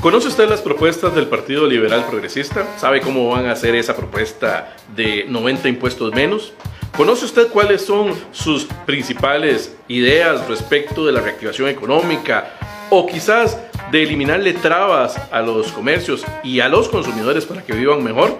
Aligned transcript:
¿Conoce 0.00 0.28
usted 0.28 0.48
las 0.48 0.60
propuestas 0.60 1.14
del 1.14 1.28
Partido 1.28 1.66
Liberal 1.66 2.04
Progresista? 2.06 2.66
¿Sabe 2.76 3.00
cómo 3.00 3.30
van 3.30 3.46
a 3.46 3.52
hacer 3.52 3.76
esa 3.76 3.94
propuesta 3.94 4.74
de 4.96 5.26
90 5.28 5.68
impuestos 5.68 6.12
menos? 6.12 6.52
¿Conoce 6.96 7.24
usted 7.24 7.48
cuáles 7.48 7.82
son 7.86 8.12
sus 8.32 8.64
principales 8.84 9.76
ideas 9.86 10.48
respecto 10.48 11.06
de 11.06 11.12
la 11.12 11.20
reactivación 11.20 11.68
económica 11.68 12.50
o 12.90 13.06
quizás 13.06 13.58
de 13.92 14.02
eliminarle 14.02 14.54
trabas 14.54 15.16
a 15.30 15.40
los 15.40 15.70
comercios 15.70 16.24
y 16.42 16.58
a 16.58 16.68
los 16.68 16.88
consumidores 16.88 17.46
para 17.46 17.62
que 17.62 17.72
vivan 17.72 18.02
mejor? 18.02 18.38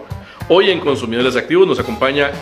Hoy 0.49 0.71
en 0.71 0.81
Consumidores 0.81 1.37
Activos 1.37 1.69
nos 1.69 1.79
acompaña 1.79 2.33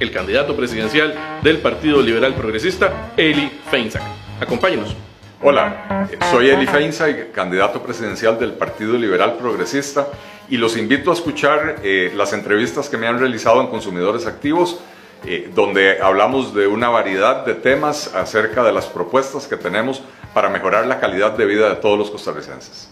el 0.00 0.10
candidato 0.10 0.56
presidencial 0.56 1.14
del 1.42 1.58
Partido 1.58 2.00
Liberal 2.00 2.34
Progresista, 2.34 3.12
Eli 3.18 3.50
Feinsack. 3.70 4.02
Acompáñenos. 4.40 4.96
Hola, 5.44 6.06
soy 6.30 6.50
Eli 6.50 6.68
Feinsack, 6.68 7.32
candidato 7.32 7.82
presidencial 7.82 8.38
del 8.38 8.52
Partido 8.52 8.96
Liberal 8.96 9.34
Progresista 9.34 10.06
y 10.48 10.56
los 10.56 10.76
invito 10.76 11.10
a 11.10 11.14
escuchar 11.14 11.80
eh, 11.82 12.12
las 12.14 12.32
entrevistas 12.32 12.88
que 12.88 12.96
me 12.96 13.08
han 13.08 13.18
realizado 13.18 13.60
en 13.60 13.66
Consumidores 13.66 14.24
Activos, 14.28 14.78
eh, 15.26 15.50
donde 15.52 16.00
hablamos 16.00 16.54
de 16.54 16.68
una 16.68 16.90
variedad 16.90 17.44
de 17.44 17.54
temas 17.54 18.14
acerca 18.14 18.62
de 18.62 18.72
las 18.72 18.86
propuestas 18.86 19.48
que 19.48 19.56
tenemos 19.56 20.00
para 20.32 20.48
mejorar 20.48 20.86
la 20.86 21.00
calidad 21.00 21.36
de 21.36 21.44
vida 21.44 21.68
de 21.70 21.74
todos 21.74 21.98
los 21.98 22.08
costarricenses. 22.08 22.88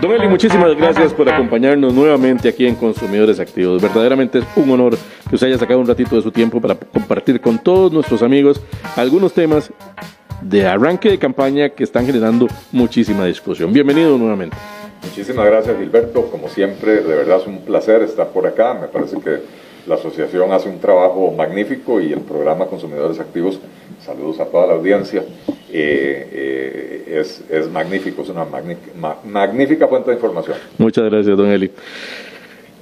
Don 0.00 0.10
Eli, 0.12 0.26
muchísimas 0.26 0.74
gracias 0.74 1.12
por 1.12 1.28
acompañarnos 1.28 1.92
nuevamente 1.92 2.48
aquí 2.48 2.66
en 2.66 2.76
Consumidores 2.76 3.38
Activos. 3.38 3.82
Verdaderamente 3.82 4.38
es 4.38 4.44
un 4.56 4.70
honor 4.70 4.96
que 5.28 5.34
usted 5.34 5.48
haya 5.48 5.58
sacado 5.58 5.78
un 5.78 5.86
ratito 5.86 6.16
de 6.16 6.22
su 6.22 6.32
tiempo 6.32 6.62
para 6.62 6.76
compartir 6.76 7.42
con 7.42 7.58
todos 7.58 7.92
nuestros 7.92 8.22
amigos 8.22 8.58
algunos 8.96 9.34
temas 9.34 9.70
de 10.42 10.66
arranque 10.66 11.10
de 11.10 11.18
campaña 11.18 11.68
que 11.70 11.84
están 11.84 12.06
generando 12.06 12.46
muchísima 12.72 13.26
discusión. 13.26 13.72
Bienvenido 13.72 14.16
nuevamente. 14.16 14.56
Muchísimas 15.02 15.46
gracias 15.46 15.78
Gilberto, 15.78 16.30
como 16.30 16.48
siempre, 16.48 16.96
de 16.96 17.14
verdad 17.14 17.38
es 17.40 17.46
un 17.46 17.60
placer 17.60 18.02
estar 18.02 18.28
por 18.28 18.46
acá, 18.46 18.74
me 18.74 18.86
parece 18.86 19.18
que 19.20 19.38
la 19.86 19.94
asociación 19.94 20.52
hace 20.52 20.68
un 20.68 20.78
trabajo 20.78 21.32
magnífico 21.32 22.00
y 22.00 22.12
el 22.12 22.20
programa 22.20 22.66
Consumidores 22.66 23.18
Activos, 23.18 23.58
saludos 24.04 24.40
a 24.40 24.44
toda 24.44 24.66
la 24.66 24.74
audiencia, 24.74 25.24
eh, 25.72 26.28
eh, 26.32 27.18
es, 27.20 27.42
es, 27.48 27.70
magnífico, 27.70 28.22
es 28.22 28.28
una 28.28 28.44
magnífica 29.24 29.88
fuente 29.88 30.10
de 30.10 30.16
información. 30.16 30.58
Muchas 30.76 31.04
gracias, 31.10 31.36
don 31.36 31.48
Eli. 31.48 31.70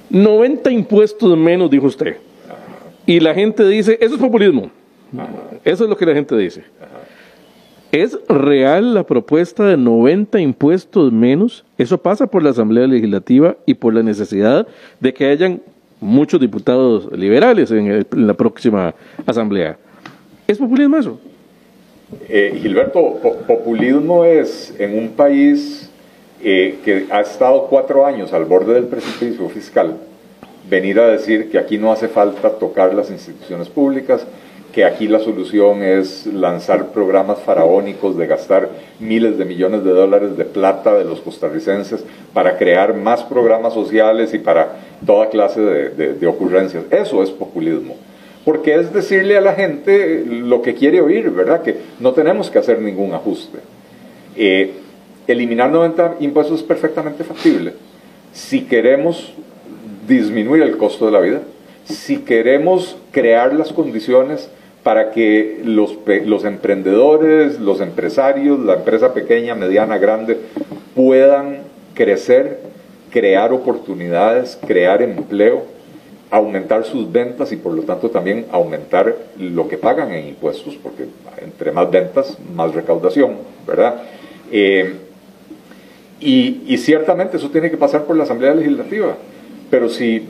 90 0.09 0.71
impuestos 0.71 1.37
menos, 1.37 1.69
dijo 1.69 1.87
usted. 1.87 2.17
Y 3.05 3.19
la 3.19 3.33
gente 3.33 3.65
dice, 3.67 3.97
eso 4.01 4.15
es 4.15 4.21
populismo. 4.21 4.69
Eso 5.63 5.83
es 5.85 5.89
lo 5.89 5.97
que 5.97 6.05
la 6.05 6.13
gente 6.13 6.35
dice. 6.37 6.63
¿Es 7.91 8.19
real 8.27 8.93
la 8.93 9.03
propuesta 9.03 9.65
de 9.65 9.75
90 9.75 10.39
impuestos 10.39 11.11
menos? 11.11 11.65
Eso 11.79 11.97
pasa 11.97 12.27
por 12.27 12.43
la 12.43 12.51
Asamblea 12.51 12.85
Legislativa 12.85 13.57
y 13.65 13.73
por 13.73 13.95
la 13.95 14.03
necesidad 14.03 14.67
de 14.99 15.11
que 15.11 15.25
hayan 15.25 15.59
muchos 15.99 16.39
diputados 16.39 17.11
liberales 17.17 17.71
en, 17.71 18.05
la 18.11 18.35
próxima 18.35 18.93
Asamblea. 19.25 19.77
¿Es 20.47 20.59
populismo 20.59 20.97
eso? 20.97 21.19
Eh, 22.27 22.59
Gilberto, 22.61 23.15
populismo 23.47 24.23
es 24.23 24.73
en 24.77 24.95
un 24.95 25.09
país 25.09 25.89
eh, 26.43 26.77
que 26.85 27.07
ha 27.09 27.21
estado 27.21 27.67
cuatro 27.71 28.05
años 28.05 28.33
al 28.33 28.45
borde 28.45 28.75
del 28.75 28.85
precipicio 28.85 29.49
fiscal, 29.49 29.97
venir 30.69 30.99
a 30.99 31.07
decir 31.07 31.49
que 31.49 31.57
aquí 31.57 31.79
no 31.79 31.91
hace 31.91 32.07
falta 32.07 32.51
tocar 32.51 32.93
las 32.93 33.09
instituciones 33.09 33.67
públicas, 33.67 34.27
que 34.73 34.85
aquí 34.85 35.07
la 35.07 35.19
solución 35.19 35.81
es 35.81 36.27
lanzar 36.27 36.87
programas 36.87 37.39
faraónicos 37.39 38.17
de 38.17 38.27
gastar 38.27 38.69
miles 38.99 39.37
de 39.37 39.45
millones 39.45 39.83
de 39.83 39.91
dólares 39.91 40.37
de 40.37 40.45
plata 40.45 40.95
de 40.95 41.05
los 41.05 41.21
costarricenses 41.21 42.03
para 42.33 42.57
crear 42.57 42.93
más 42.93 43.23
programas 43.23 43.73
sociales 43.73 44.33
y 44.33 44.39
para 44.39 44.77
toda 45.05 45.29
clase 45.29 45.61
de, 45.61 46.27
ocurrencias. 46.27 46.83
Eso 46.91 47.23
es 47.23 47.31
populismo. 47.31 47.95
Porque 48.45 48.75
es 48.75 48.93
decirle 48.93 49.37
a 49.37 49.41
la 49.41 49.53
gente 49.53 50.23
lo 50.25 50.61
que 50.61 50.75
quiere 50.75 51.01
oír, 51.01 51.29
¿verdad? 51.31 51.61
Que 51.61 51.77
no 51.99 52.13
tenemos 52.13 52.49
que 52.49 52.59
hacer 52.59 52.79
ningún 52.79 53.13
ajuste. 53.13 53.59
Eh, 54.35 54.73
eliminar 55.27 55.71
90 55.71 56.17
impuestos 56.19 56.59
es 56.59 56.65
perfectamente 56.65 57.23
factible. 57.23 57.73
Si 58.33 58.61
queremos 58.61 59.33
disminuir 60.07 60.63
el 60.63 60.77
costo 60.77 61.05
de 61.05 61.11
la 61.11 61.19
vida, 61.19 61.41
si 61.85 62.17
queremos 62.19 62.97
crear 63.11 63.53
las 63.53 63.73
condiciones 63.73 64.49
para 64.89 65.11
que 65.11 65.61
los, 65.63 65.99
los 66.25 66.45
emprendedores, 66.45 67.59
los 67.59 67.79
empresarios, 67.79 68.59
la 68.59 68.73
empresa 68.73 69.13
pequeña, 69.13 69.53
mediana, 69.53 69.99
grande, 69.99 70.35
puedan 70.95 71.59
crecer, 71.93 72.59
crear 73.11 73.53
oportunidades, 73.53 74.57
crear 74.65 75.03
empleo, 75.03 75.61
aumentar 76.31 76.85
sus 76.85 77.11
ventas 77.11 77.51
y 77.51 77.57
por 77.57 77.73
lo 77.73 77.83
tanto 77.83 78.09
también 78.09 78.47
aumentar 78.51 79.15
lo 79.37 79.67
que 79.67 79.77
pagan 79.77 80.11
en 80.11 80.29
impuestos, 80.29 80.75
porque 80.81 81.05
entre 81.39 81.71
más 81.71 81.91
ventas, 81.91 82.39
más 82.55 82.73
recaudación, 82.73 83.35
¿verdad? 83.67 84.01
Eh, 84.51 84.95
y, 86.19 86.63
y 86.65 86.79
ciertamente 86.79 87.37
eso 87.37 87.51
tiene 87.51 87.69
que 87.69 87.77
pasar 87.77 88.05
por 88.05 88.17
la 88.17 88.23
Asamblea 88.23 88.55
Legislativa, 88.55 89.17
pero 89.69 89.87
si 89.87 90.25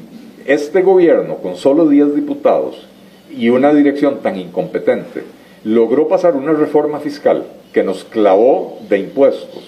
este 0.46 0.82
gobierno 0.82 1.36
con 1.36 1.56
solo 1.56 1.88
10 1.88 2.14
diputados 2.14 2.90
y 3.30 3.50
una 3.50 3.74
dirección 3.74 4.20
tan 4.22 4.38
incompetente 4.38 5.24
logró 5.64 6.08
pasar 6.08 6.36
una 6.36 6.54
reforma 6.54 7.00
fiscal 7.00 7.44
que 7.74 7.84
nos 7.84 8.04
clavó 8.04 8.80
de 8.90 9.00
impuestos, 9.00 9.64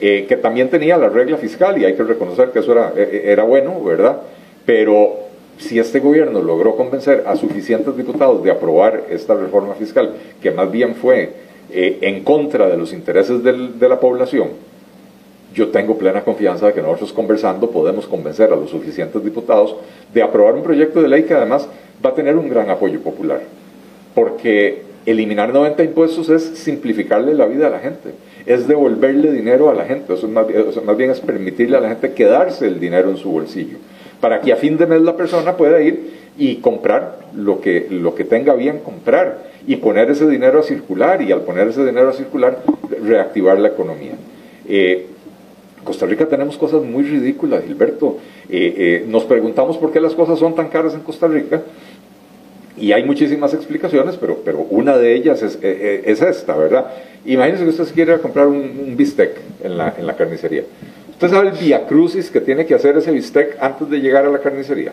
eh, 0.00 0.26
que 0.28 0.36
también 0.36 0.70
tenía 0.70 0.96
la 0.96 1.08
regla 1.08 1.36
fiscal 1.38 1.80
y 1.80 1.84
hay 1.84 1.94
que 1.94 2.04
reconocer 2.04 2.50
que 2.50 2.60
eso 2.60 2.72
era, 2.72 2.92
eh, 2.96 3.08
eh, 3.12 3.22
era 3.26 3.42
bueno, 3.42 3.82
¿verdad? 3.82 4.18
Pero 4.64 5.16
si 5.58 5.78
este 5.78 5.98
gobierno 5.98 6.40
logró 6.40 6.76
convencer 6.76 7.24
a 7.26 7.34
suficientes 7.36 7.96
diputados 7.96 8.42
de 8.44 8.50
aprobar 8.50 9.04
esta 9.10 9.34
reforma 9.34 9.74
fiscal, 9.74 10.12
que 10.40 10.50
más 10.50 10.70
bien 10.70 10.94
fue 10.94 11.48
en 11.70 12.24
contra 12.24 12.66
de 12.66 12.78
los 12.78 12.94
intereses 12.94 13.42
de 13.42 13.88
la 13.90 14.00
población, 14.00 14.48
yo 15.54 15.68
tengo 15.68 15.98
plena 15.98 16.22
confianza 16.22 16.66
de 16.66 16.72
que 16.72 16.80
nosotros 16.80 17.12
conversando 17.12 17.70
podemos 17.70 18.06
convencer 18.06 18.52
a 18.52 18.56
los 18.56 18.70
suficientes 18.70 19.22
diputados 19.22 19.76
de 20.14 20.22
aprobar 20.22 20.54
un 20.54 20.62
proyecto 20.62 21.02
de 21.02 21.08
ley 21.08 21.24
que 21.24 21.34
además 21.34 21.68
va 22.04 22.10
a 22.10 22.14
tener 22.14 22.36
un 22.36 22.48
gran 22.48 22.70
apoyo 22.70 23.00
popular, 23.00 23.40
porque 24.14 24.82
eliminar 25.06 25.52
90 25.52 25.82
impuestos 25.84 26.28
es 26.28 26.42
simplificarle 26.58 27.34
la 27.34 27.46
vida 27.46 27.68
a 27.68 27.70
la 27.70 27.78
gente, 27.78 28.10
es 28.46 28.68
devolverle 28.68 29.32
dinero 29.32 29.70
a 29.70 29.74
la 29.74 29.84
gente, 29.84 30.14
eso, 30.14 30.28
más, 30.28 30.46
más 30.84 30.96
bien 30.96 31.10
es 31.10 31.20
permitirle 31.20 31.76
a 31.76 31.80
la 31.80 31.88
gente 31.88 32.12
quedarse 32.12 32.66
el 32.66 32.80
dinero 32.80 33.10
en 33.10 33.16
su 33.16 33.30
bolsillo, 33.30 33.78
para 34.20 34.40
que 34.40 34.52
a 34.52 34.56
fin 34.56 34.76
de 34.76 34.86
mes 34.86 35.02
la 35.02 35.16
persona 35.16 35.56
pueda 35.56 35.80
ir 35.80 36.18
y 36.38 36.56
comprar 36.56 37.18
lo 37.34 37.60
que, 37.60 37.88
lo 37.90 38.14
que 38.14 38.24
tenga 38.24 38.54
bien 38.54 38.78
comprar 38.78 39.48
y 39.66 39.76
poner 39.76 40.10
ese 40.10 40.28
dinero 40.28 40.60
a 40.60 40.62
circular 40.62 41.20
y 41.20 41.32
al 41.32 41.42
poner 41.42 41.68
ese 41.68 41.84
dinero 41.84 42.08
a 42.08 42.12
circular 42.12 42.58
reactivar 43.02 43.58
la 43.58 43.68
economía. 43.68 44.12
Eh, 44.68 45.06
Costa 45.84 46.06
Rica 46.06 46.26
tenemos 46.26 46.56
cosas 46.56 46.82
muy 46.82 47.02
ridículas, 47.02 47.64
Gilberto. 47.64 48.18
Eh, 48.48 48.74
eh, 48.76 49.04
nos 49.08 49.24
preguntamos 49.24 49.78
por 49.78 49.92
qué 49.92 50.00
las 50.00 50.14
cosas 50.14 50.38
son 50.38 50.54
tan 50.54 50.68
caras 50.68 50.94
en 50.94 51.00
Costa 51.00 51.26
Rica 51.26 51.62
y 52.80 52.92
hay 52.92 53.04
muchísimas 53.04 53.54
explicaciones, 53.54 54.16
pero, 54.16 54.38
pero 54.44 54.58
una 54.70 54.96
de 54.96 55.14
ellas 55.14 55.42
es, 55.42 55.58
eh, 55.62 56.02
esta, 56.06 56.56
¿verdad? 56.56 56.86
Imagínense 57.24 57.64
que 57.64 57.70
usted 57.70 57.94
quiere 57.94 58.18
comprar 58.18 58.46
un, 58.46 58.94
bistec 58.96 59.36
en 59.62 59.76
la, 59.78 59.94
en 59.98 60.06
la, 60.06 60.16
carnicería. 60.16 60.62
Usted 61.10 61.28
sabe 61.28 61.48
el 61.48 61.54
via 61.54 61.86
crucis 61.86 62.30
que 62.30 62.40
tiene 62.40 62.64
que 62.66 62.74
hacer 62.74 62.96
ese 62.96 63.10
bistec 63.10 63.56
antes 63.60 63.88
de 63.90 63.98
llegar 64.00 64.24
a 64.24 64.30
la 64.30 64.38
carnicería. 64.38 64.92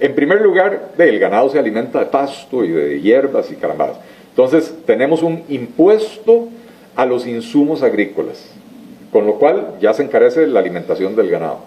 En 0.00 0.14
primer 0.14 0.40
lugar, 0.40 0.92
el 0.98 1.18
ganado 1.18 1.48
se 1.50 1.58
alimenta 1.58 2.00
de 2.00 2.06
pasto 2.06 2.64
y 2.64 2.70
de 2.70 3.00
hierbas 3.00 3.50
y 3.52 3.54
carambadas. 3.54 3.98
Entonces, 4.30 4.74
tenemos 4.86 5.22
un 5.22 5.42
impuesto 5.48 6.48
a 6.96 7.06
los 7.06 7.26
insumos 7.26 7.82
agrícolas 7.82 8.52
con 9.12 9.26
lo 9.26 9.34
cual 9.34 9.74
ya 9.80 9.92
se 9.92 10.02
encarece 10.02 10.46
la 10.46 10.60
alimentación 10.60 11.14
del 11.14 11.28
ganado. 11.28 11.58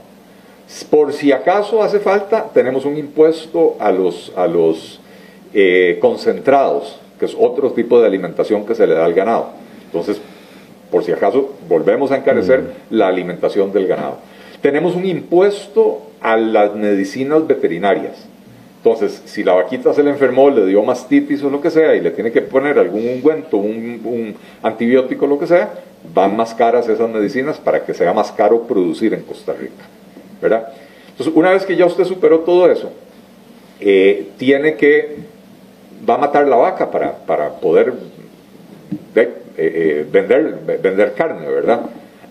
Por 0.89 1.13
si 1.13 1.31
acaso 1.31 1.83
hace 1.83 1.99
falta, 1.99 2.49
tenemos 2.51 2.85
un 2.85 2.97
impuesto 2.97 3.75
a 3.79 3.91
los, 3.91 4.33
a 4.35 4.47
los 4.47 4.99
eh, 5.55 5.97
concentrados, 6.01 6.99
que 7.17 7.25
es 7.25 7.35
otro 7.39 7.71
tipo 7.71 7.99
de 7.99 8.07
alimentación 8.07 8.65
que 8.65 8.75
se 8.75 8.85
le 8.85 8.93
da 8.93 9.05
al 9.05 9.13
ganado. 9.13 9.51
Entonces, 9.85 10.21
por 10.91 11.03
si 11.03 11.11
acaso, 11.11 11.53
volvemos 11.67 12.11
a 12.11 12.17
encarecer 12.17 12.59
mm. 12.59 12.95
la 12.95 13.07
alimentación 13.07 13.71
del 13.71 13.87
ganado. 13.87 14.17
Tenemos 14.61 14.95
un 14.95 15.05
impuesto 15.05 16.01
a 16.21 16.37
las 16.37 16.75
medicinas 16.75 17.47
veterinarias. 17.47 18.27
Entonces, 18.77 19.23
si 19.25 19.43
la 19.43 19.53
vaquita 19.53 19.93
se 19.93 20.03
le 20.03 20.11
enfermó, 20.11 20.49
le 20.49 20.65
dio 20.65 20.83
mastitis 20.83 21.41
o 21.43 21.49
lo 21.49 21.61
que 21.61 21.71
sea, 21.71 21.95
y 21.95 22.01
le 22.01 22.11
tiene 22.11 22.31
que 22.31 22.41
poner 22.41 22.77
algún 22.77 23.07
ungüento, 23.07 23.57
un, 23.57 24.01
un 24.03 24.35
antibiótico, 24.61 25.25
lo 25.25 25.39
que 25.39 25.47
sea, 25.47 25.71
van 26.13 26.35
más 26.35 26.53
caras 26.53 26.87
esas 26.87 27.09
medicinas 27.09 27.57
para 27.57 27.83
que 27.83 27.93
sea 27.93 28.13
más 28.13 28.31
caro 28.31 28.63
producir 28.63 29.13
en 29.13 29.21
Costa 29.21 29.53
Rica. 29.53 29.85
¿verdad? 30.41 30.67
Entonces, 31.09 31.33
una 31.35 31.51
vez 31.51 31.65
que 31.65 31.75
ya 31.75 31.85
usted 31.85 32.03
superó 32.03 32.39
todo 32.39 32.69
eso, 32.69 32.91
eh, 33.79 34.29
tiene 34.37 34.75
que, 34.75 35.17
va 36.07 36.15
a 36.15 36.17
matar 36.17 36.47
la 36.47 36.55
vaca 36.55 36.91
para, 36.91 37.13
para 37.13 37.49
poder 37.49 37.93
vender, 40.11 40.59
vender 40.81 41.13
carne, 41.13 41.47
¿verdad? 41.47 41.81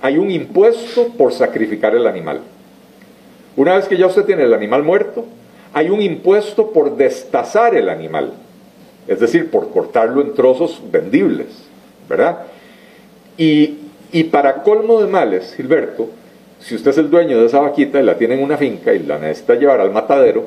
Hay 0.00 0.18
un 0.18 0.30
impuesto 0.30 1.08
por 1.16 1.32
sacrificar 1.32 1.94
el 1.94 2.06
animal. 2.06 2.40
Una 3.56 3.76
vez 3.76 3.88
que 3.88 3.96
ya 3.96 4.06
usted 4.06 4.24
tiene 4.24 4.42
el 4.44 4.54
animal 4.54 4.82
muerto, 4.82 5.24
hay 5.72 5.88
un 5.88 6.02
impuesto 6.02 6.72
por 6.72 6.96
destazar 6.96 7.74
el 7.74 7.88
animal, 7.88 8.32
es 9.08 9.20
decir, 9.20 9.50
por 9.50 9.70
cortarlo 9.70 10.20
en 10.20 10.34
trozos 10.34 10.80
vendibles, 10.90 11.48
¿verdad? 12.08 12.38
Y, 13.36 13.78
y 14.12 14.24
para 14.24 14.62
colmo 14.62 15.00
de 15.00 15.08
males, 15.08 15.54
Gilberto, 15.56 16.08
si 16.60 16.74
usted 16.74 16.90
es 16.90 16.98
el 16.98 17.10
dueño 17.10 17.40
de 17.40 17.46
esa 17.46 17.60
vaquita 17.60 18.00
y 18.00 18.04
la 18.04 18.16
tiene 18.16 18.34
en 18.34 18.42
una 18.42 18.56
finca 18.56 18.92
y 18.94 19.00
la 19.00 19.18
necesita 19.18 19.54
llevar 19.54 19.80
al 19.80 19.90
matadero, 19.90 20.46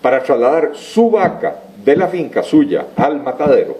para 0.00 0.22
trasladar 0.22 0.72
su 0.74 1.10
vaca 1.10 1.56
de 1.88 1.96
la 1.96 2.08
finca 2.08 2.42
suya 2.42 2.88
al 2.96 3.22
matadero, 3.22 3.78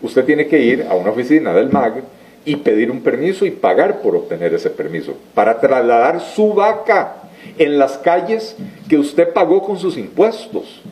usted 0.00 0.24
tiene 0.24 0.46
que 0.46 0.60
ir 0.60 0.86
a 0.88 0.94
una 0.94 1.10
oficina 1.10 1.52
del 1.52 1.72
MAG 1.72 2.04
y 2.44 2.54
pedir 2.54 2.88
un 2.88 3.00
permiso 3.00 3.44
y 3.44 3.50
pagar 3.50 4.00
por 4.00 4.14
obtener 4.14 4.54
ese 4.54 4.70
permiso, 4.70 5.14
para 5.34 5.58
trasladar 5.58 6.20
su 6.20 6.54
vaca 6.54 7.16
en 7.58 7.76
las 7.76 7.98
calles 7.98 8.54
que 8.88 8.96
usted 8.96 9.32
pagó 9.32 9.60
con 9.60 9.76
sus 9.76 9.98
impuestos. 9.98 10.82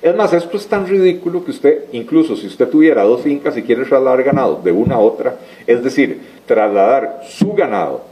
Es 0.00 0.14
más, 0.14 0.32
esto 0.32 0.56
es 0.56 0.68
tan 0.68 0.86
ridículo 0.86 1.44
que 1.44 1.50
usted, 1.50 1.86
incluso 1.90 2.36
si 2.36 2.46
usted 2.46 2.68
tuviera 2.68 3.02
dos 3.02 3.22
fincas 3.22 3.56
y 3.56 3.62
quiere 3.62 3.84
trasladar 3.84 4.22
ganado 4.22 4.60
de 4.62 4.70
una 4.70 4.94
a 4.94 5.00
otra, 5.00 5.34
es 5.66 5.82
decir, 5.82 6.20
trasladar 6.46 7.22
su 7.26 7.54
ganado 7.54 8.02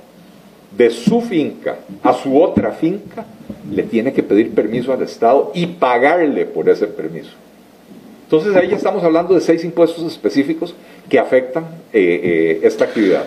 de 0.77 0.91
su 0.91 1.21
finca 1.21 1.77
a 2.03 2.13
su 2.15 2.43
otra 2.43 2.73
finca, 2.73 3.25
le 3.71 3.85
tiene 3.85 4.13
que 4.13 4.25
pedir 4.25 4.53
permiso 4.53 4.93
al 4.93 5.03
Estado 5.03 5.53
y 5.55 5.67
pagarle 5.67 6.47
por 6.47 6.69
ese 6.69 6.89
permiso. 6.89 7.46
Entonces 8.27 8.57
ahí 8.57 8.69
ya 8.69 8.77
estamos 8.77 9.05
hablando 9.05 9.35
de 9.35 9.41
seis 9.41 9.63
impuestos 9.65 10.05
específicos 10.05 10.75
que 11.09 11.21
afectan 11.21 11.65
eh, 11.93 12.21
eh, 12.23 12.61
esta 12.65 12.85
actividad. 12.85 13.27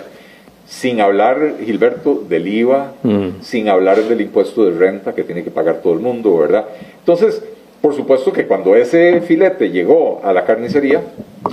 Sin 0.68 1.00
hablar, 1.00 1.56
Gilberto, 1.63 2.22
del 2.28 2.48
IVA, 2.48 2.94
mm. 3.04 3.42
sin 3.42 3.69
hablar 3.69 3.98
del 4.04 4.19
impuesto 4.19 4.66
de 4.66 4.78
renta 4.78 5.16
que 5.16 5.24
tiene 5.24 5.44
que 5.44 5.51
pagar 5.51 5.81
todo 5.81 5.94
el 5.94 6.00
mundo, 6.00 6.38
¿verdad? 6.38 6.66
Entonces, 7.00 7.42
por 7.81 7.96
supuesto 7.96 8.34
que 8.34 8.46
cuando 8.46 8.75
ese 8.75 9.22
filete 9.22 9.69
llegó 9.69 10.19
a 10.22 10.34
la 10.34 10.44
carnicería, 10.44 11.01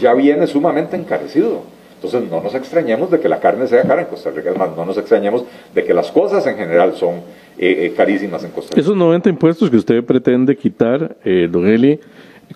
ya 0.00 0.12
viene 0.12 0.48
sumamente 0.48 0.96
encarecido. 0.96 1.62
Entonces 1.94 2.28
no 2.28 2.43
nos 2.43 2.54
extrañemos 2.54 3.12
de 3.12 3.20
que 3.20 3.28
la 3.28 3.38
carne 3.38 3.69
sea 3.69 3.84
cara 3.84 4.02
en 4.02 4.08
Costa 4.08 4.31
Rica, 4.31 4.50
es 4.50 4.58
más, 4.58 4.76
no 4.76 4.84
nos 4.84 4.98
extrañemos 4.98 5.44
de 5.72 5.84
que 5.84 5.94
las 5.94 6.10
cosas 6.10 6.44
en 6.46 6.56
general 6.56 6.94
son 6.96 7.20
eh, 7.58 7.94
carísimas 7.96 8.43
en 8.44 8.50
Costa 8.50 8.70
Rica. 8.75 8.81
Esos 8.81 8.96
90 8.96 9.31
impuestos 9.31 9.70
que 9.70 9.76
usted 9.76 10.04
pretende 10.04 10.56
quitar, 10.56 11.16
don 11.48 11.66
Eli, 11.66 12.00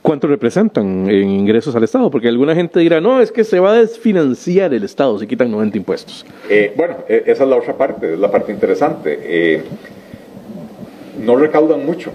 ¿Cuánto 0.03 0.29
representan 0.29 1.11
en 1.11 1.29
ingresos 1.29 1.75
al 1.75 1.85
Estado? 1.85 2.11
Porque 2.11 2.29
alguna 2.29 2.55
gente 2.55 2.79
dirá, 2.81 3.01
no, 3.01 3.21
es 3.21 3.33
que 3.33 3.45
se 3.45 3.59
va 3.59 3.73
a 3.73 3.75
desfinanciar 3.75 4.73
el 4.73 4.85
Estado 4.85 5.19
si 5.19 5.27
quitan 5.27 5.51
90 5.51 5.79
impuestos. 5.79 6.25
Eh, 6.49 6.73
bueno, 6.77 6.99
e, 7.09 7.25
esa 7.27 7.43
es 7.43 7.49
la 7.49 7.57
otra 7.57 7.77
parte, 7.77 8.15
es 8.15 8.19
la 8.19 8.31
parte 8.31 8.53
interesante. 8.53 9.19
Eh, 9.21 9.63
no 11.25 11.37
recaudan 11.37 11.85
mucho. 11.85 12.13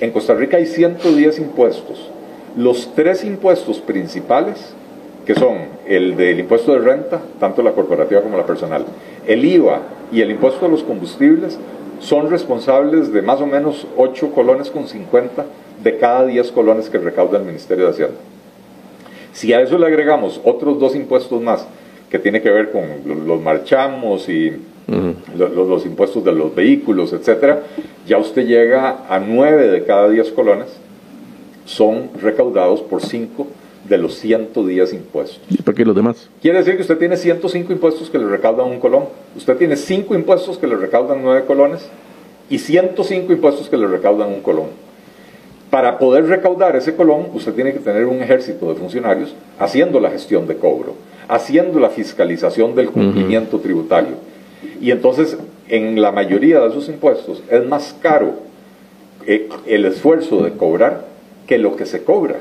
En 0.00 0.10
Costa 0.10 0.34
Rica 0.34 0.56
hay 0.56 0.66
110 0.66 1.38
impuestos. 1.38 2.10
Los 2.56 2.92
tres 2.94 3.24
impuestos 3.24 3.78
principales, 3.78 4.74
que 5.24 5.34
son 5.34 5.58
el 5.86 6.16
del 6.16 6.40
impuesto 6.40 6.72
de 6.72 6.80
renta, 6.80 7.22
tanto 7.38 7.62
la 7.62 7.72
corporativa 7.72 8.20
como 8.20 8.36
la 8.36 8.44
personal, 8.44 8.84
el 9.26 9.44
IVA 9.44 9.80
y 10.12 10.20
el 10.20 10.30
impuesto 10.32 10.66
a 10.66 10.68
los 10.68 10.82
combustibles, 10.82 11.58
son 12.00 12.30
responsables 12.30 13.12
de 13.12 13.22
más 13.22 13.40
o 13.40 13.46
menos 13.46 13.86
8 13.96 14.32
colones 14.32 14.70
con 14.70 14.88
50 14.88 15.46
de 15.82 15.98
cada 15.98 16.26
10 16.26 16.52
colones 16.52 16.88
que 16.88 16.98
recauda 16.98 17.38
el 17.38 17.44
Ministerio 17.44 17.84
de 17.84 17.90
Hacienda. 17.90 18.16
Si 19.32 19.52
a 19.52 19.60
eso 19.60 19.78
le 19.78 19.86
agregamos 19.86 20.40
otros 20.44 20.78
dos 20.78 20.94
impuestos 20.94 21.40
más, 21.40 21.66
que 22.10 22.18
tiene 22.18 22.42
que 22.42 22.50
ver 22.50 22.70
con 22.70 22.82
los 23.26 23.40
marchamos 23.40 24.28
y 24.28 24.52
los, 25.34 25.86
impuestos 25.86 26.22
de 26.22 26.32
los 26.32 26.54
vehículos, 26.54 27.14
etcétera, 27.14 27.62
ya 28.06 28.18
usted 28.18 28.46
llega 28.46 29.06
a 29.08 29.18
9 29.18 29.68
de 29.68 29.84
cada 29.84 30.10
10 30.10 30.32
colones, 30.32 30.68
son 31.64 32.10
recaudados 32.20 32.82
por 32.82 33.00
5 33.00 33.46
de 33.88 33.96
los 33.96 34.16
110 34.16 34.92
impuestos. 34.92 35.40
¿Y 35.48 35.62
por 35.62 35.74
qué 35.74 35.86
los 35.86 35.96
demás? 35.96 36.28
Quiere 36.42 36.58
decir 36.58 36.76
que 36.76 36.82
usted 36.82 36.98
tiene 36.98 37.16
105 37.16 37.72
impuestos 37.72 38.10
que 38.10 38.18
le 38.18 38.26
recaudan 38.26 38.66
un 38.66 38.78
colón, 38.78 39.04
usted 39.34 39.56
tiene 39.56 39.76
5 39.76 40.14
impuestos 40.14 40.58
que 40.58 40.66
le 40.66 40.76
recaudan 40.76 41.22
9 41.22 41.44
colones 41.46 41.88
y 42.50 42.58
105 42.58 43.32
impuestos 43.32 43.70
que 43.70 43.78
le 43.78 43.86
recaudan 43.86 44.28
un 44.28 44.42
colón 44.42 44.81
para 45.72 45.96
poder 45.98 46.26
recaudar 46.26 46.76
ese 46.76 46.94
colón, 46.94 47.28
usted 47.32 47.54
tiene 47.54 47.72
que 47.72 47.78
tener 47.78 48.04
un 48.04 48.20
ejército 48.20 48.68
de 48.68 48.74
funcionarios 48.74 49.34
haciendo 49.58 50.00
la 50.00 50.10
gestión 50.10 50.46
de 50.46 50.56
cobro, 50.56 50.96
haciendo 51.28 51.80
la 51.80 51.88
fiscalización 51.88 52.74
del 52.74 52.90
cumplimiento 52.90 53.58
tributario. 53.58 54.16
Y 54.82 54.90
entonces, 54.90 55.38
en 55.68 56.02
la 56.02 56.12
mayoría 56.12 56.60
de 56.60 56.68
esos 56.68 56.90
impuestos, 56.90 57.42
es 57.50 57.64
más 57.64 57.96
caro 58.02 58.34
eh, 59.26 59.48
el 59.64 59.86
esfuerzo 59.86 60.42
de 60.42 60.50
cobrar 60.52 61.06
que 61.46 61.56
lo 61.56 61.74
que 61.74 61.86
se 61.86 62.04
cobra. 62.04 62.36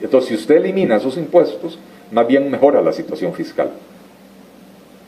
Entonces, 0.00 0.30
si 0.30 0.34
usted 0.34 0.56
elimina 0.56 0.96
esos 0.96 1.16
impuestos, 1.16 1.78
más 2.10 2.26
bien 2.26 2.50
mejora 2.50 2.82
la 2.82 2.92
situación 2.92 3.34
fiscal. 3.34 3.70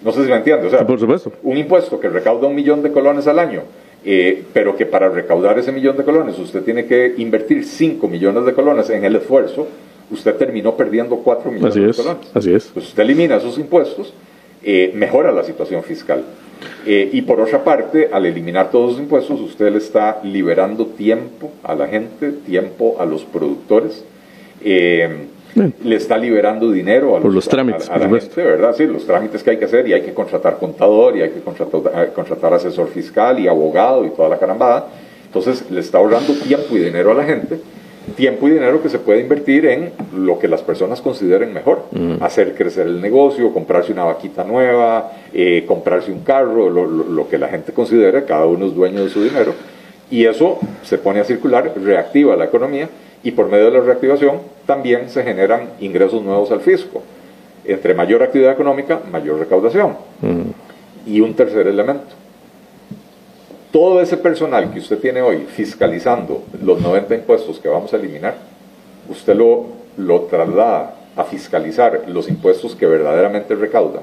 No 0.05 0.13
sé 0.13 0.23
si 0.23 0.31
me 0.31 0.37
entiende. 0.37 0.69
O 0.69 0.71
sea, 0.71 0.87
Por 0.87 1.01
supuesto. 1.01 1.33
un 1.43 1.57
impuesto 1.57 1.99
que 1.99 2.09
recauda 2.11 2.47
un 2.47 2.55
millón 2.55 2.81
de 2.85 2.93
colones 2.93 3.27
al 3.27 3.41
año 3.41 3.63
eh, 4.05 4.45
pero 4.53 4.77
que 4.77 4.87
para 4.87 5.09
recaudar 5.09 5.59
ese 5.59 5.73
millón 5.73 5.97
de 5.97 6.05
colones 6.05 6.39
usted 6.39 6.63
tiene 6.63 6.87
que 6.87 7.15
invertir 7.19 7.65
5 7.65 8.09
millones 8.09 8.45
de 8.47 8.55
colones 8.55 8.89
en 8.91 9.05
el 9.05 9.17
esfuerzo, 9.17 9.69
usted 10.11 10.35
terminó 10.37 10.77
perdiendo 10.77 11.17
4 11.17 11.51
millones 11.51 11.75
de 11.75 11.95
colones. 11.95 12.31
Así 12.35 12.53
es. 12.53 12.71
Pues 12.73 12.89
usted 12.89 13.03
elimina 13.03 13.37
esos 13.37 13.59
impuestos, 13.59 14.13
eh, 14.63 14.93
mejora 14.95 15.33
la 15.33 15.45
situación 15.45 15.83
fiscal. 15.83 16.25
Eh, 16.87 17.11
y 17.13 17.23
por 17.23 17.41
otra 17.41 17.65
parte, 17.65 18.11
al 18.13 18.27
eliminar 18.27 18.71
todos 18.71 18.93
los 18.93 19.01
impuestos, 19.01 19.41
usted 19.41 19.71
le 19.71 19.79
está 19.79 20.21
liberando 20.25 20.87
tiempo 20.87 21.53
a 21.63 21.75
la 21.75 21.87
gente, 21.87 22.33
tiempo 22.33 22.97
a 22.99 23.07
los 23.07 23.25
productores 23.25 24.05
le 25.55 25.97
está 25.97 26.17
liberando 26.17 26.71
dinero 26.71 27.17
a 27.17 27.21
los, 27.21 27.49
trámites, 27.49 27.89
a, 27.91 27.99
la 27.99 28.09
gente, 28.09 28.43
¿verdad? 28.43 28.75
Sí, 28.77 28.87
los 28.87 29.05
trámites 29.05 29.43
que 29.43 29.51
hay 29.51 29.59
que 29.59 29.65
hacer 29.65 29.89
y 29.89 29.93
hay 29.93 30.03
que 30.03 30.15
contratar 30.15 30.59
contador 30.59 31.17
y 31.17 31.23
hay 31.23 31.31
que 31.31 31.41
contratar, 31.41 31.81
eh, 31.95 32.11
contratar 32.15 32.55
asesor 32.55 32.89
fiscal 32.89 33.39
y 33.39 33.49
abogado 33.49 34.05
y 34.05 34.11
toda 34.11 34.29
la 34.29 34.39
carambada. 34.39 34.87
Entonces 35.27 35.65
le 35.71 35.81
está 35.81 35.99
ahorrando 35.99 36.33
tiempo 36.35 36.77
y 36.77 36.79
dinero 36.79 37.13
a 37.13 37.15
la 37.15 37.25
gente, 37.25 37.61
tiempo 38.17 38.49
y 38.49 38.53
dinero 38.53 38.83
que 38.83 38.89
se 38.89 38.99
puede 38.99 39.21
invertir 39.21 39.67
en 39.67 39.93
lo 40.17 40.39
que 40.39 40.49
las 40.49 40.63
personas 40.63 41.01
consideren 41.01 41.53
mejor, 41.53 41.85
mm. 41.93 42.23
hacer 42.23 42.55
crecer 42.55 42.87
el 42.87 43.01
negocio, 43.01 43.53
comprarse 43.53 43.93
una 43.93 44.05
vaquita 44.05 44.45
nueva, 44.45 45.13
eh, 45.33 45.65
comprarse 45.67 46.11
un 46.11 46.21
carro, 46.21 46.71
lo, 46.71 46.87
lo 46.87 47.29
que 47.29 47.39
la 47.39 47.49
gente 47.49 47.73
considere, 47.73 48.25
cada 48.25 48.47
uno 48.47 48.67
es 48.67 48.75
dueño 48.75 49.05
de 49.05 49.11
su 49.11 49.23
dinero, 49.23 49.55
y 50.11 50.25
eso 50.25 50.59
se 50.83 50.99
pone 50.99 51.21
a 51.21 51.25
circular, 51.25 51.73
reactiva 51.81 52.35
la 52.35 52.47
economía 52.47 52.89
y 53.23 53.33
por 53.33 53.49
medio 53.49 53.67
de 53.67 53.79
la 53.79 53.81
reactivación 53.81 54.39
también 54.67 55.11
se 55.11 55.23
generan 55.23 55.71
ingresos 55.81 56.23
nuevos 56.23 56.51
al 56.51 56.61
fisco. 56.61 57.03
Entre 57.65 57.95
mayor 57.95 58.23
actividad 58.23 58.53
económica, 58.53 59.01
mayor 59.11 59.39
recaudación. 59.39 59.97
Mm. 60.23 60.51
Y 61.07 61.21
un 61.21 61.35
tercer 61.35 61.67
elemento. 61.67 62.15
Todo 63.71 64.01
ese 64.01 64.17
personal 64.17 64.73
que 64.73 64.81
usted 64.81 64.99
tiene 64.99 65.23
hoy 65.23 65.47
fiscalizando 65.49 66.43
los 66.63 66.81
90 66.81 67.15
impuestos 67.15 67.59
que 67.61 67.69
vamos 67.69 67.93
a 67.93 67.97
eliminar, 67.97 68.35
usted 69.09 69.35
lo, 69.35 69.67
lo 69.97 70.23
traslada 70.23 70.97
a 71.17 71.25
fiscalizar 71.25 72.05
los 72.09 72.29
impuestos 72.29 72.75
que 72.75 72.87
verdaderamente 72.87 73.55
recaudan. 73.55 74.03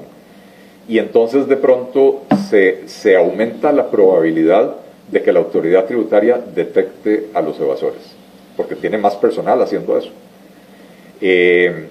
Y 0.88 0.98
entonces 0.98 1.48
de 1.48 1.56
pronto 1.56 2.22
se, 2.48 2.88
se 2.88 3.16
aumenta 3.16 3.72
la 3.72 3.90
probabilidad 3.90 4.76
de 5.10 5.22
que 5.22 5.32
la 5.32 5.40
autoridad 5.40 5.84
tributaria 5.84 6.40
detecte 6.54 7.28
a 7.34 7.42
los 7.42 7.58
evasores 7.60 8.17
porque 8.58 8.74
tiene 8.74 8.98
más 8.98 9.14
personal 9.14 9.62
haciendo 9.62 9.96
eso. 9.96 10.10
Eh, 11.22 11.86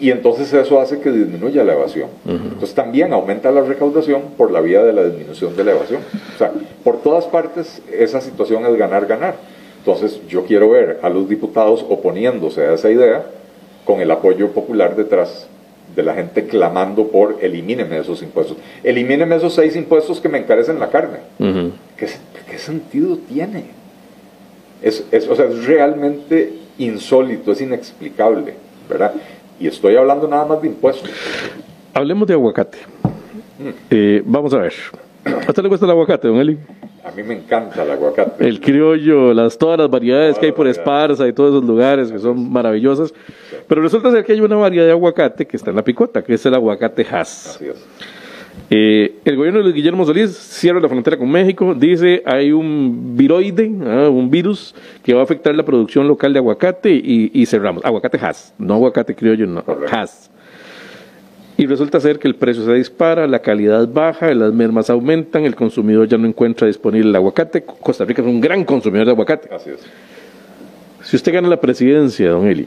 y 0.00 0.10
entonces 0.10 0.52
eso 0.52 0.80
hace 0.80 0.98
que 0.98 1.12
disminuya 1.12 1.62
la 1.62 1.74
evasión. 1.74 2.08
Entonces 2.26 2.74
también 2.74 3.12
aumenta 3.12 3.52
la 3.52 3.62
recaudación 3.62 4.22
por 4.36 4.50
la 4.50 4.60
vía 4.60 4.82
de 4.82 4.92
la 4.92 5.04
disminución 5.04 5.56
de 5.56 5.62
la 5.62 5.70
evasión. 5.70 6.02
O 6.34 6.38
sea, 6.38 6.50
por 6.82 7.00
todas 7.02 7.26
partes 7.26 7.80
esa 7.96 8.20
situación 8.20 8.66
es 8.66 8.76
ganar-ganar. 8.76 9.36
Entonces 9.78 10.20
yo 10.26 10.44
quiero 10.44 10.70
ver 10.70 10.98
a 11.02 11.08
los 11.08 11.28
diputados 11.28 11.86
oponiéndose 11.88 12.62
a 12.62 12.72
esa 12.72 12.90
idea 12.90 13.24
con 13.84 14.00
el 14.00 14.10
apoyo 14.10 14.50
popular 14.50 14.96
detrás 14.96 15.46
de 15.94 16.02
la 16.02 16.14
gente 16.14 16.46
clamando 16.46 17.06
por 17.08 17.36
elimíneme 17.40 17.98
esos 17.98 18.22
impuestos. 18.22 18.56
Elimíneme 18.82 19.36
esos 19.36 19.54
seis 19.54 19.76
impuestos 19.76 20.20
que 20.20 20.28
me 20.28 20.38
encarecen 20.38 20.80
la 20.80 20.90
carne. 20.90 21.18
¿Qué 21.96 22.58
sentido 22.58 23.18
tiene? 23.18 23.81
Es, 24.82 25.04
o 25.28 25.36
sea, 25.36 25.46
es 25.46 25.64
realmente 25.64 26.52
insólito, 26.78 27.52
es 27.52 27.60
inexplicable, 27.60 28.54
¿verdad? 28.88 29.12
Y 29.60 29.68
estoy 29.68 29.96
hablando 29.96 30.26
nada 30.26 30.44
más 30.44 30.60
de 30.60 30.68
impuestos. 30.68 31.10
Hablemos 31.94 32.26
de 32.26 32.34
aguacate. 32.34 32.78
Mm. 33.58 33.68
Eh, 33.90 34.22
vamos 34.24 34.52
a 34.54 34.58
ver. 34.58 34.72
¿A 35.24 35.48
usted 35.48 35.62
le 35.62 35.68
cuesta 35.68 35.86
el 35.86 35.92
aguacate, 35.92 36.26
don 36.26 36.38
Eli? 36.38 36.58
A 37.04 37.10
mí 37.12 37.22
me 37.22 37.34
encanta 37.34 37.82
el 37.84 37.90
aguacate. 37.90 38.46
El 38.46 38.60
criollo, 38.60 39.32
las, 39.34 39.56
todas 39.56 39.78
las 39.78 39.90
variedades 39.90 40.38
que 40.38 40.46
hay 40.46 40.52
por 40.52 40.66
Esparza 40.66 41.26
y 41.28 41.32
todos 41.32 41.54
esos 41.56 41.64
lugares 41.64 42.10
que 42.10 42.18
son 42.18 42.50
maravillosas. 42.50 43.12
Pero 43.68 43.82
resulta 43.82 44.10
ser 44.10 44.24
que 44.24 44.32
hay 44.32 44.40
una 44.40 44.56
variedad 44.56 44.86
de 44.86 44.92
aguacate 44.92 45.46
que 45.46 45.56
está 45.56 45.70
en 45.70 45.76
la 45.76 45.84
picota, 45.84 46.22
que 46.22 46.34
es 46.34 46.46
el 46.46 46.54
aguacate 46.54 47.06
Hass. 47.08 47.56
Así 47.56 47.68
es. 47.68 47.84
Eh, 48.74 49.16
el 49.26 49.36
gobierno 49.36 49.62
de 49.62 49.70
Guillermo 49.70 50.06
Solís 50.06 50.34
cierra 50.34 50.80
la 50.80 50.88
frontera 50.88 51.18
con 51.18 51.30
México, 51.30 51.74
dice 51.74 52.22
hay 52.24 52.52
un 52.52 53.14
viroide, 53.14 53.70
ah, 53.84 54.08
un 54.08 54.30
virus 54.30 54.74
que 55.04 55.12
va 55.12 55.20
a 55.20 55.24
afectar 55.24 55.54
la 55.54 55.62
producción 55.62 56.08
local 56.08 56.32
de 56.32 56.38
aguacate 56.38 56.90
y, 56.90 57.44
cerramos. 57.44 57.84
Aguacate 57.84 58.16
Hass, 58.16 58.54
no 58.56 58.72
aguacate 58.72 59.14
criollo, 59.14 59.46
no, 59.46 59.62
Hass. 59.90 60.30
Y 61.58 61.66
resulta 61.66 62.00
ser 62.00 62.18
que 62.18 62.26
el 62.26 62.34
precio 62.34 62.64
se 62.64 62.72
dispara, 62.72 63.26
la 63.26 63.40
calidad 63.40 63.86
baja, 63.92 64.32
las 64.32 64.54
mermas 64.54 64.88
aumentan, 64.88 65.44
el 65.44 65.54
consumidor 65.54 66.08
ya 66.08 66.16
no 66.16 66.26
encuentra 66.26 66.66
disponible 66.66 67.10
el 67.10 67.16
aguacate. 67.16 67.62
Costa 67.62 68.06
Rica 68.06 68.22
es 68.22 68.28
un 68.28 68.40
gran 68.40 68.64
consumidor 68.64 69.04
de 69.04 69.12
aguacate. 69.12 69.54
Así 69.54 69.68
es. 69.68 69.80
Si 71.02 71.16
usted 71.16 71.30
gana 71.30 71.46
la 71.46 71.60
presidencia, 71.60 72.30
don 72.30 72.46
Eli, 72.46 72.66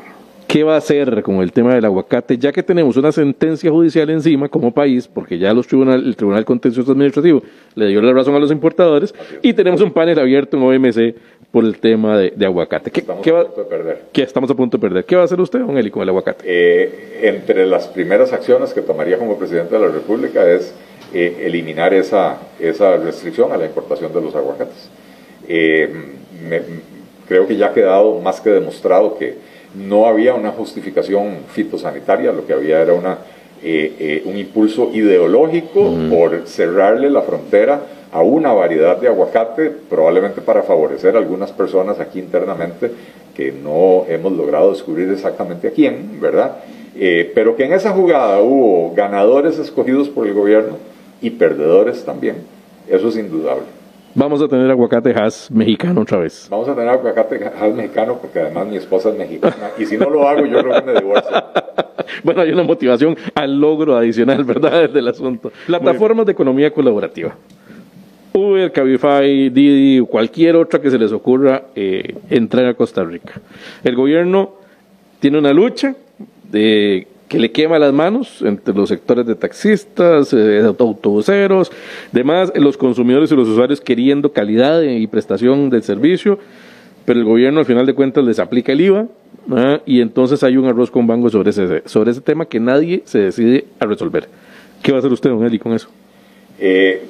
¿Qué 0.56 0.64
va 0.64 0.76
a 0.76 0.78
hacer 0.78 1.22
con 1.22 1.42
el 1.42 1.52
tema 1.52 1.76
del 1.76 1.84
aguacate? 1.84 2.38
Ya 2.38 2.54
que 2.54 2.64
tenemos 2.64 2.96
una 2.96 3.12
sentencia 3.12 3.70
judicial 3.70 4.10
encima 4.10 4.48
como 4.48 4.74
país, 4.74 5.06
porque 5.06 5.38
ya 5.38 5.54
los 5.54 5.68
tribunal, 5.68 6.02
el 6.08 6.16
Tribunal 6.16 6.46
Contencioso 6.46 6.94
Administrativo 6.94 7.44
le 7.76 7.88
dio 7.88 8.02
la 8.02 8.14
razón 8.14 8.36
a 8.36 8.40
los 8.40 8.50
importadores, 8.54 9.14
y 9.42 9.52
tenemos 9.52 9.82
un 9.82 9.92
panel 9.92 10.18
abierto 10.18 10.56
en 10.56 10.64
OMC 10.64 11.16
por 11.52 11.66
el 11.66 11.78
tema 11.78 12.18
de, 12.18 12.46
aguacate. 12.46 12.90
¿Qué, 12.90 13.02
estamos 13.02 13.28
a 13.28 13.44
punto 13.44 13.64
de 13.64 13.66
perder. 13.66 14.02
¿Qué 14.14 14.22
estamos 14.22 14.50
a 14.50 14.56
punto 14.56 14.78
de 14.78 14.82
perder? 14.82 15.04
¿Qué 15.04 15.18
va 15.18 15.24
a 15.24 15.26
hacer 15.26 15.42
usted, 15.42 15.60
don 15.60 15.78
Eli, 15.78 15.92
con 15.92 16.04
el 16.04 16.08
aguacate? 16.08 16.46
Eh, 16.48 17.20
entre 17.24 17.66
las 17.66 17.90
primeras 17.90 18.32
acciones 18.32 18.72
que 18.72 18.80
tomaría 18.80 19.18
como 19.18 19.38
presidente 19.38 19.76
de 19.76 19.86
la 19.86 19.92
República 19.92 20.50
es 20.50 20.74
eh, 21.14 21.36
eliminar 21.42 21.94
esa, 21.94 22.38
esa 22.62 22.96
restricción 22.96 23.52
a 23.52 23.58
la 23.58 23.66
importación 23.66 24.14
de 24.14 24.22
los 24.22 24.34
aguacates. 24.34 24.90
Eh, 25.50 25.94
creo 27.28 27.46
que 27.46 27.58
ya 27.58 27.66
ha 27.66 27.74
quedado 27.74 28.22
más 28.22 28.40
que 28.40 28.52
demostrado 28.52 29.18
que 29.18 29.54
no 29.78 30.08
había 30.08 30.34
una 30.34 30.52
justificación 30.52 31.38
fitosanitaria, 31.50 32.32
lo 32.32 32.46
que 32.46 32.54
había 32.54 32.82
era 32.82 32.94
una, 32.94 33.18
eh, 33.64 33.96
eh, 34.00 34.22
un 34.26 34.38
impulso 34.38 34.92
ideológico 34.94 35.94
por 36.10 36.48
cerrarle 36.48 37.10
la 37.10 37.22
frontera 37.22 37.82
a 38.12 38.22
una 38.22 38.54
variedad 38.54 38.98
de 38.98 39.08
aguacate, 39.08 39.70
probablemente 39.90 40.42
para 40.42 40.64
favorecer 40.64 41.16
a 41.16 41.20
algunas 41.20 41.52
personas 41.52 42.00
aquí 42.00 42.20
internamente 42.20 42.90
que 43.36 43.52
no 43.52 44.06
hemos 44.08 44.32
logrado 44.32 44.72
descubrir 44.72 45.10
exactamente 45.10 45.68
a 45.68 45.72
quién, 45.72 46.22
¿verdad? 46.22 46.58
Eh, 46.98 47.30
pero 47.36 47.58
que 47.58 47.66
en 47.66 47.74
esa 47.74 47.92
jugada 47.92 48.40
hubo 48.40 48.94
ganadores 48.96 49.60
escogidos 49.60 50.08
por 50.08 50.28
el 50.28 50.34
gobierno 50.34 50.78
y 51.22 51.32
perdedores 51.32 52.06
también, 52.06 52.38
eso 52.90 53.10
es 53.10 53.18
indudable. 53.18 53.64
Vamos 54.18 54.42
a 54.42 54.48
tener 54.48 54.72
aguacate 54.72 55.12
Hass 55.12 55.52
mexicano 55.52 56.02
otra 56.02 56.20
vez. 56.20 56.48
Vamos 56.50 56.70
a 56.70 56.74
tener 56.74 56.88
aguacate 56.88 57.36
Hass 57.48 57.76
mexicano 57.76 58.18
porque 58.22 58.40
además 58.40 58.66
mi 58.66 58.78
esposa 58.78 59.10
es 59.10 59.18
mexicana 59.18 59.72
y 59.78 59.86
si 59.86 59.98
no 59.98 60.10
lo 60.10 60.26
hago 60.26 60.46
yo 60.46 60.60
creo 60.60 60.74
que 60.74 60.94
me 60.94 60.94
divorcio. 61.02 61.32
bueno, 62.24 62.42
hay 62.42 62.52
una 62.52 62.64
motivación 62.64 63.18
al 63.36 63.60
logro 63.60 63.98
adicional, 63.98 64.46
¿verdad? 64.46 64.90
Del 64.94 65.10
asunto. 65.10 65.52
Plataformas 65.68 66.26
de 66.26 66.32
economía 66.32 66.72
colaborativa. 66.72 67.36
Uber, 68.32 68.72
Cabify, 68.72 69.50
Didi, 69.50 70.00
cualquier 70.06 70.56
otra 70.56 70.82
que 70.82 70.90
se 70.90 70.98
les 70.98 71.12
ocurra 71.12 71.64
eh, 71.76 72.16
entrar 72.30 72.68
a 72.68 72.74
Costa 72.74 73.04
Rica. 73.04 73.42
El 73.84 73.96
gobierno 73.98 74.54
tiene 75.20 75.40
una 75.40 75.52
lucha 75.52 75.94
de 76.50 77.06
que 77.28 77.40
le 77.40 77.52
quema 77.52 77.80
las 77.80 77.94
manos 77.94 78.42
entre 78.42 78.74
los 78.74 78.90
sectores 78.90 79.26
de 79.26 79.36
taxistas, 79.36 80.32
eh, 80.34 80.62
autobuseros, 80.64 81.72
demás, 82.12 82.52
los 82.56 82.78
consumidores 82.78 83.32
y 83.32 83.36
los 83.36 83.48
usuarios 83.48 83.82
queriendo 83.82 84.32
calidad 84.32 84.82
y 84.84 85.08
prestación 85.08 85.70
del 85.70 85.84
servicio, 85.84 86.38
pero 87.06 87.20
el 87.20 87.26
gobierno 87.26 87.60
al 87.60 87.66
final 87.66 87.86
de 87.86 87.94
cuentas 87.94 88.24
les 88.24 88.40
aplica 88.40 88.72
el 88.72 88.82
IVA 88.82 89.08
¿ah? 89.52 89.82
y 89.86 90.02
entonces 90.02 90.44
hay 90.44 90.58
un 90.58 90.66
arroz 90.66 90.92
con 90.92 91.08
bango 91.08 91.30
sobre 91.30 91.50
ese, 91.50 91.84
sobre 91.86 92.12
ese 92.12 92.22
tema 92.22 92.46
que 92.46 92.60
nadie 92.60 93.02
se 93.06 93.20
decide 93.20 93.66
a 93.80 93.86
resolver. 93.86 94.28
¿Qué 94.84 94.92
va 94.92 94.98
a 94.98 95.00
hacer 95.00 95.12
usted, 95.12 95.30
don 95.32 95.44
Eli, 95.44 95.58
con 95.58 95.74
eso? 95.74 95.90
Eh, 96.60 97.04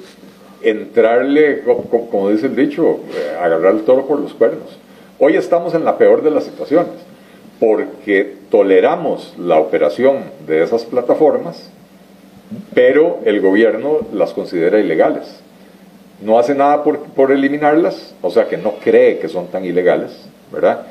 entrarle, 0.62 1.62
como, 2.10 2.30
dice 2.30 2.46
el 2.46 2.56
dicho, 2.56 3.00
eh, 3.10 3.36
agarrar 3.40 3.74
el 3.74 3.82
toro 3.82 4.06
por 4.06 4.18
los 4.18 4.32
cuernos. 4.32 4.78
Hoy 5.18 5.34
estamos 5.34 5.74
en 5.74 5.84
la 5.84 5.98
peor 5.98 6.22
de 6.22 6.30
las 6.30 6.44
situaciones 6.44 6.88
porque 7.58 8.36
toleramos 8.50 9.34
la 9.38 9.58
operación 9.58 10.24
de 10.46 10.62
esas 10.62 10.84
plataformas, 10.84 11.70
pero 12.74 13.20
el 13.24 13.40
gobierno 13.40 14.00
las 14.12 14.32
considera 14.32 14.78
ilegales. 14.78 15.40
No 16.22 16.38
hace 16.38 16.54
nada 16.54 16.82
por, 16.82 17.32
eliminarlas, 17.32 18.14
o 18.22 18.30
sea 18.30 18.46
que 18.48 18.56
no 18.56 18.72
cree 18.82 19.18
que 19.18 19.28
son 19.28 19.48
tan 19.48 19.64
ilegales, 19.64 20.28
¿verdad? 20.52 20.86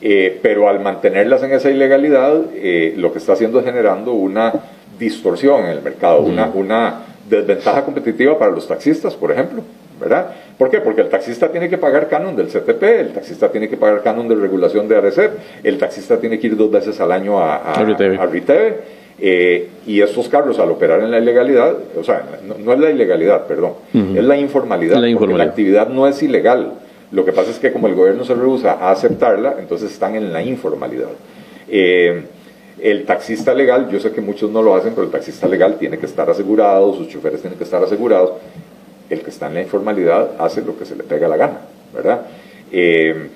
Eh, 0.00 0.38
pero 0.42 0.68
al 0.68 0.80
mantenerlas 0.80 1.42
en 1.42 1.52
esa 1.52 1.70
ilegalidad, 1.70 2.40
eh, 2.54 2.94
lo 2.96 3.12
que 3.12 3.18
está 3.18 3.34
haciendo 3.34 3.58
es 3.58 3.66
generando 3.66 4.12
una 4.12 4.52
distorsión 4.98 5.64
en 5.64 5.70
el 5.70 5.82
mercado, 5.82 6.22
una, 6.22 6.50
una 6.54 7.00
desventaja 7.28 7.84
competitiva 7.84 8.38
para 8.38 8.50
los 8.50 8.66
taxistas, 8.66 9.14
por 9.14 9.32
ejemplo, 9.32 9.62
¿verdad? 10.00 10.32
¿Por 10.56 10.70
qué? 10.70 10.80
Porque 10.80 11.02
el 11.02 11.08
taxista 11.08 11.50
tiene 11.50 11.68
que 11.68 11.78
pagar 11.78 12.08
canon 12.08 12.34
del 12.34 12.46
CTP, 12.46 12.82
el 12.82 13.12
taxista 13.12 13.50
tiene 13.50 13.68
que 13.68 13.76
pagar 13.76 14.02
canon 14.02 14.28
de 14.28 14.34
regulación 14.34 14.88
de 14.88 14.96
ARECEP, 14.96 15.30
el 15.62 15.78
taxista 15.78 16.18
tiene 16.18 16.38
que 16.38 16.48
ir 16.48 16.56
dos 16.56 16.70
veces 16.70 16.98
al 17.00 17.12
año 17.12 17.38
a, 17.38 17.56
a, 17.56 17.84
eh, 19.22 19.68
y 19.86 20.00
estos 20.00 20.30
carros 20.30 20.58
al 20.58 20.70
operar 20.70 21.00
en 21.02 21.10
la 21.10 21.18
ilegalidad, 21.18 21.74
o 21.96 22.02
sea, 22.02 22.22
no, 22.42 22.72
es 22.72 22.78
la 22.80 22.90
ilegalidad, 22.90 23.46
perdón, 23.46 23.72
es 23.92 24.24
la 24.24 24.38
informalidad, 24.38 24.96
la 24.96 25.18
porque 25.18 25.34
la 25.34 25.44
actividad 25.44 25.88
no 25.88 26.08
es 26.08 26.22
ilegal. 26.22 26.72
Lo 27.12 27.24
que 27.24 27.32
pasa 27.32 27.50
es 27.50 27.58
que 27.58 27.72
como 27.72 27.88
el 27.88 27.94
gobierno 27.94 28.24
se 28.24 28.34
rehúsa 28.34 28.72
a 28.72 28.92
aceptarla, 28.92 29.56
entonces 29.58 29.90
están 29.92 30.14
en 30.14 30.32
la 30.32 30.42
informalidad. 30.42 31.08
Eh, 31.68 32.22
el 32.80 33.04
taxista 33.04 33.52
legal, 33.52 33.90
yo 33.90 34.00
sé 34.00 34.12
que 34.12 34.20
muchos 34.20 34.50
no 34.50 34.62
lo 34.62 34.74
hacen, 34.74 34.92
pero 34.94 35.04
el 35.04 35.12
taxista 35.12 35.46
legal 35.46 35.76
tiene 35.78 35.98
que 35.98 36.06
estar 36.06 36.30
asegurado, 36.30 36.94
sus 36.94 37.08
choferes 37.08 37.40
tienen 37.40 37.58
que 37.58 37.64
estar 37.64 37.82
asegurados, 37.82 38.32
el 39.10 39.22
que 39.22 39.30
está 39.30 39.48
en 39.48 39.54
la 39.54 39.62
informalidad 39.62 40.30
hace 40.38 40.62
lo 40.62 40.78
que 40.78 40.84
se 40.84 40.96
le 40.96 41.02
pega 41.02 41.28
la 41.28 41.36
gana, 41.36 41.58
¿verdad? 41.92 42.22
Eh, 42.72 43.28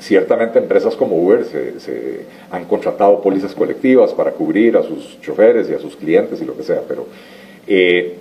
ciertamente 0.00 0.58
empresas 0.58 0.96
como 0.96 1.16
Uber 1.16 1.44
se, 1.44 2.26
han 2.50 2.64
contratado 2.64 3.20
pólizas 3.20 3.54
colectivas 3.54 4.12
para 4.12 4.32
cubrir 4.32 4.76
a 4.76 4.82
sus 4.82 5.20
choferes 5.20 5.68
y 5.70 5.74
a 5.74 5.78
sus 5.78 5.96
clientes 5.96 6.40
y 6.40 6.44
lo 6.44 6.56
que 6.56 6.62
sea, 6.62 6.82
pero, 6.86 7.06
eh, 7.66 8.16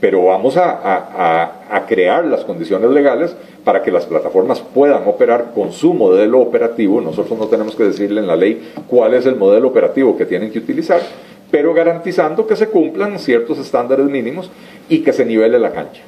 pero 0.00 0.24
vamos 0.24 0.56
a, 0.56 1.84
crear 1.86 2.24
las 2.24 2.44
condiciones 2.44 2.90
legales 2.90 3.34
para 3.64 3.82
que 3.82 3.90
las 3.90 4.04
plataformas 4.04 4.60
puedan 4.60 5.06
operar 5.06 5.52
con 5.54 5.72
su 5.72 5.94
modelo 5.94 6.40
operativo. 6.40 7.00
Nosotros 7.00 7.38
no 7.38 7.46
tenemos 7.46 7.74
que 7.74 7.84
decirle 7.84 8.20
en 8.20 8.26
la 8.26 8.36
ley 8.36 8.72
cuál 8.86 9.14
es 9.14 9.24
el 9.24 9.36
modelo 9.36 9.68
operativo 9.68 10.16
que 10.16 10.26
tienen 10.26 10.50
que 10.50 10.58
utilizar, 10.58 11.00
pero 11.50 11.74
garantizando 11.74 12.46
que 12.46 12.56
se 12.56 12.68
cumplan 12.68 13.18
ciertos 13.18 13.58
estándares 13.58 14.06
mínimos 14.06 14.50
y 14.88 15.00
que 15.00 15.12
se 15.12 15.24
nivele 15.24 15.58
la 15.58 15.72
cancha. 15.72 16.02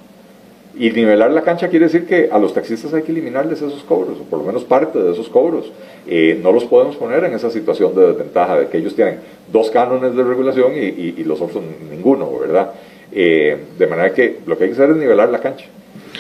Y 0.79 0.91
nivelar 0.91 1.33
la 1.33 1.43
cancha 1.43 1.69
quiere 1.69 1.87
decir 1.87 2.07
que 2.07 2.31
a 2.31 2.39
los 2.39 2.55
taxistas 2.55 2.95
hay 2.95 3.03
que 3.03 3.13
eliminarles 3.13 3.61
esos 3.61 3.83
cobros, 3.83 4.19
o 4.21 4.23
por 4.25 4.39
lo 4.39 4.47
menos 4.47 4.65
parte 4.65 4.99
de 4.99 5.13
esos 5.13 5.29
cobros. 5.29 5.71
Eh, 6.07 6.39
no 6.43 6.53
los 6.53 6.65
podemos 6.65 6.97
poner 6.97 7.25
en 7.25 7.35
esa 7.35 7.51
situación 7.51 7.95
de 7.95 8.07
desventaja, 8.09 8.61
de 8.61 8.69
que 8.69 8.79
ellos 8.79 8.95
tienen 8.95 9.19
dos 9.53 9.71
cánones 9.71 10.15
de 10.15 10.23
regulación 10.23 10.73
y, 10.75 11.23
los 11.25 11.41
otros 11.41 11.63
ninguno, 11.91 12.31
¿verdad? 12.39 12.73
Eh, 13.13 13.59
de 13.79 13.87
manera 13.89 14.15
que 14.15 14.39
lo 14.47 14.57
que 14.57 14.65
hay 14.65 14.71
que 14.71 14.75
hacer 14.75 14.91
es 14.91 14.97
nivelar 14.97 15.29
la 15.29 15.41
cancha. 15.41 15.67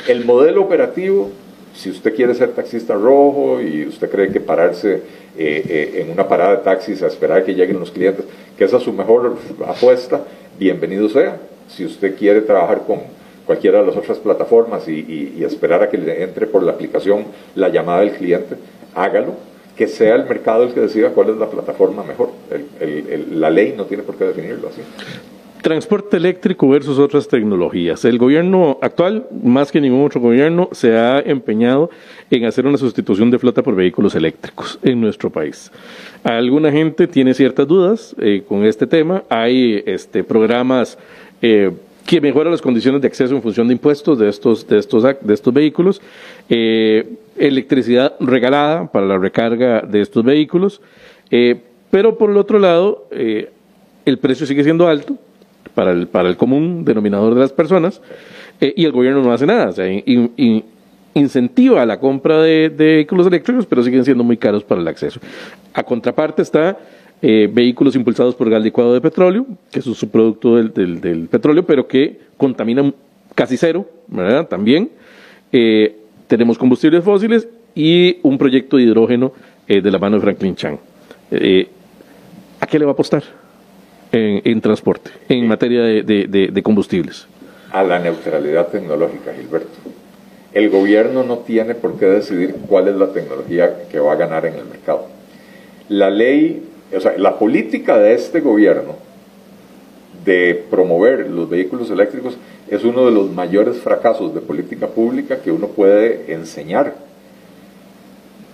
El 0.08 0.24
modelo 0.24 0.62
operativo, 0.62 1.30
si 1.74 1.90
usted 1.90 2.14
quiere 2.14 2.34
ser 2.34 2.50
taxista 2.50 2.94
rojo 2.94 3.60
y 3.60 3.86
usted 3.86 4.10
cree 4.10 4.30
que 4.30 4.40
pararse 4.40 5.02
eh, 5.36 6.02
en 6.02 6.10
una 6.10 6.28
parada 6.28 6.56
de 6.56 6.62
taxis 6.62 7.02
a 7.02 7.06
esperar 7.06 7.44
que 7.44 7.54
lleguen 7.54 7.78
los 7.78 7.90
clientes, 7.90 8.24
que 8.56 8.64
esa 8.64 8.78
es 8.78 8.82
su 8.82 8.92
mejor 8.92 9.36
apuesta, 9.66 10.22
bienvenido 10.58 11.08
sea. 11.08 11.38
Si 11.68 11.84
usted 11.84 12.16
quiere 12.16 12.40
trabajar 12.42 12.82
con 12.86 13.00
cualquiera 13.46 13.80
de 13.80 13.86
las 13.86 13.96
otras 13.96 14.18
plataformas 14.18 14.86
y, 14.88 15.42
esperar 15.44 15.82
a 15.82 15.88
que 15.88 15.98
le 15.98 16.22
entre 16.22 16.46
por 16.46 16.62
la 16.62 16.72
aplicación 16.72 17.24
la 17.54 17.68
llamada 17.68 18.00
del 18.00 18.12
cliente, 18.12 18.56
hágalo, 18.94 19.34
que 19.76 19.86
sea 19.86 20.14
el 20.16 20.24
mercado 20.24 20.64
el 20.64 20.74
que 20.74 20.80
decida 20.80 21.10
cuál 21.10 21.30
es 21.30 21.36
la 21.36 21.48
plataforma 21.48 22.02
mejor. 22.02 22.30
la 23.30 23.50
ley 23.50 23.74
no 23.76 23.86
tiene 23.86 24.02
por 24.02 24.16
qué 24.16 24.24
definirlo 24.24 24.68
así. 24.68 24.82
Transporte 25.62 26.16
eléctrico 26.16 26.68
versus 26.68 26.98
otras 26.98 27.28
tecnologías. 27.28 28.06
El 28.06 28.16
gobierno 28.16 28.78
actual, 28.80 29.26
más 29.42 29.70
que 29.70 29.80
ningún 29.80 30.06
otro 30.06 30.18
gobierno, 30.20 30.70
se 30.72 30.96
ha 30.96 31.20
empeñado 31.20 31.90
en 32.30 32.46
hacer 32.46 32.66
una 32.66 32.78
sustitución 32.78 33.30
de 33.30 33.38
flota 33.38 33.62
por 33.62 33.74
vehículos 33.74 34.14
eléctricos 34.14 34.78
en 34.82 35.00
nuestro 35.00 35.28
país. 35.28 35.70
Alguna 36.22 36.72
gente 36.72 37.06
tiene 37.06 37.34
ciertas 37.34 37.68
dudas 37.68 38.16
eh, 38.18 38.42
con 38.48 38.64
este 38.64 38.86
tema. 38.86 39.22
Hay 39.28 39.82
este, 39.84 40.24
programas 40.24 40.96
eh, 41.42 41.70
que 42.06 42.22
mejoran 42.22 42.52
las 42.52 42.62
condiciones 42.62 43.02
de 43.02 43.08
acceso 43.08 43.34
en 43.34 43.42
función 43.42 43.68
de 43.68 43.74
impuestos 43.74 44.18
de 44.18 44.30
estos, 44.30 44.66
de 44.66 44.78
estos, 44.78 45.02
de 45.02 45.34
estos 45.34 45.52
vehículos. 45.52 46.00
Eh, 46.48 47.16
electricidad 47.36 48.14
regalada 48.18 48.90
para 48.90 49.04
la 49.04 49.18
recarga 49.18 49.82
de 49.82 50.00
estos 50.00 50.24
vehículos. 50.24 50.80
pero 51.90 52.16
por 52.16 52.30
el 52.30 52.38
otro 52.38 52.58
lado, 52.58 53.08
el 53.10 54.18
precio 54.18 54.46
sigue 54.46 54.64
siendo 54.64 54.88
alto 54.88 55.18
para 55.74 55.92
el, 55.92 56.08
para 56.08 56.28
el 56.28 56.36
común 56.36 56.84
denominador 56.84 57.34
de 57.34 57.40
las 57.40 57.52
personas 57.52 58.00
eh, 58.60 58.74
y 58.76 58.84
el 58.84 58.92
gobierno 58.92 59.22
no 59.22 59.32
hace 59.32 59.46
nada. 59.46 59.70
O 59.70 59.72
sea, 59.72 59.86
incentiva 61.14 61.84
la 61.86 61.98
compra 61.98 62.40
de, 62.42 62.68
vehículos 62.68 63.26
eléctricos, 63.26 63.66
pero 63.66 63.82
siguen 63.82 64.04
siendo 64.04 64.24
muy 64.24 64.36
caros 64.36 64.64
para 64.64 64.80
el 64.80 64.88
acceso. 64.88 65.20
A 65.72 65.82
contraparte 65.82 66.42
está 66.42 66.78
eh, 67.22 67.48
vehículos 67.52 67.96
impulsados 67.96 68.34
por 68.34 68.50
gas 68.50 68.62
licuado 68.62 68.94
de 68.94 69.00
petróleo, 69.00 69.46
que 69.70 69.80
es 69.80 69.86
un 69.86 69.94
subproducto 69.94 70.56
del, 70.56 71.00
del, 71.00 71.28
petróleo, 71.28 71.64
pero 71.64 71.86
que 71.86 72.20
contaminan 72.36 72.94
casi 73.34 73.56
cero, 73.56 73.86
¿verdad? 74.08 74.46
También. 74.48 74.90
Eh, 75.52 75.96
tenemos 76.26 76.58
combustibles 76.58 77.02
fósiles 77.02 77.48
y 77.74 78.18
un 78.22 78.38
proyecto 78.38 78.76
de 78.76 78.84
hidrógeno 78.84 79.32
de 79.66 79.88
la 79.88 79.98
mano 80.00 80.16
de 80.16 80.22
Franklin 80.22 80.56
Chang. 80.56 80.78
¿A 82.60 82.66
qué 82.66 82.78
le 82.78 82.84
va 82.84 82.90
a 82.90 82.94
apostar 82.94 83.22
en, 84.12 84.60
transporte, 84.60 85.10
en 85.28 85.46
materia 85.46 85.82
de 85.82 86.62
combustibles? 86.62 87.26
A 87.72 87.82
la 87.82 87.98
neutralidad 87.98 88.68
tecnológica, 88.68 89.32
Gilberto 89.32 89.90
el 90.52 90.68
gobierno 90.68 91.22
no 91.22 91.38
tiene 91.38 91.74
por 91.74 91.98
qué 91.98 92.06
decidir 92.06 92.56
cuál 92.68 92.88
es 92.88 92.96
la 92.96 93.12
tecnología 93.12 93.84
que 93.90 94.00
va 94.00 94.12
a 94.12 94.16
ganar 94.16 94.46
en 94.46 94.54
el 94.54 94.64
mercado. 94.64 95.06
La 95.88 96.10
ley, 96.10 96.68
o 96.94 97.00
sea, 97.00 97.16
la 97.16 97.38
política 97.38 97.98
de 97.98 98.14
este 98.14 98.40
gobierno 98.40 98.96
de 100.24 100.64
promover 100.70 101.30
los 101.30 101.48
vehículos 101.48 101.90
eléctricos 101.90 102.36
es 102.68 102.84
uno 102.84 103.06
de 103.06 103.12
los 103.12 103.30
mayores 103.30 103.78
fracasos 103.78 104.34
de 104.34 104.40
política 104.40 104.88
pública 104.88 105.40
que 105.40 105.52
uno 105.52 105.68
puede 105.68 106.32
enseñar. 106.32 106.94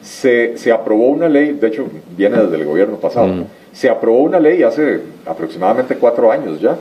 Se, 0.07 0.73
aprobó 0.73 1.09
una 1.09 1.29
ley, 1.29 1.53
de 1.53 1.67
hecho 1.67 1.89
viene 2.17 2.39
desde 2.39 2.57
el 2.57 2.65
gobierno 2.65 2.97
pasado, 2.97 3.27
mm. 3.27 3.45
se 3.73 3.91
aprobó 3.91 4.23
una 4.23 4.39
ley 4.39 4.63
hace 4.63 5.01
aproximadamente 5.27 5.97
cuatro 5.97 6.31
años 6.31 6.61
ya, 6.61 6.77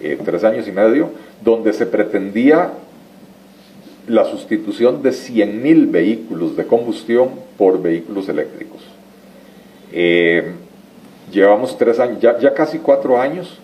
eh, 0.00 0.18
tres 0.22 0.44
años 0.44 0.68
y 0.68 0.72
medio, 0.72 1.08
donde 1.42 1.72
se 1.72 1.86
pretendía 1.86 2.70
la 4.06 4.26
sustitución 4.26 5.02
de 5.02 5.10
100.000 5.10 5.90
vehículos 5.90 6.54
de 6.56 6.66
combustión 6.66 7.30
por 7.56 7.80
vehículos 7.80 8.28
eléctricos. 8.28 8.82
Eh, 9.92 10.52
llevamos 11.32 11.78
tres 11.78 11.98
años, 11.98 12.20
ya, 12.20 12.52
casi 12.52 12.78
cuatro 12.78 13.18
años, 13.18 13.58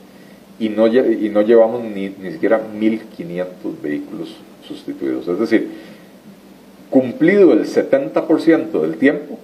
y 0.59 0.71
no, 0.71 0.87
y 0.87 1.29
no 1.29 1.43
llevamos 1.43 1.83
ni, 1.85 2.09
ni 2.09 2.33
siquiera 2.33 2.61
1.500 2.61 3.47
vehículos 3.83 4.37
sustituidos. 4.67 5.29
Es 5.29 5.39
decir, 5.39 5.69
cumplido 6.93 7.53
el 7.53 7.67
70% 7.67 8.81
del 8.81 8.97
tiempo, 8.99 9.41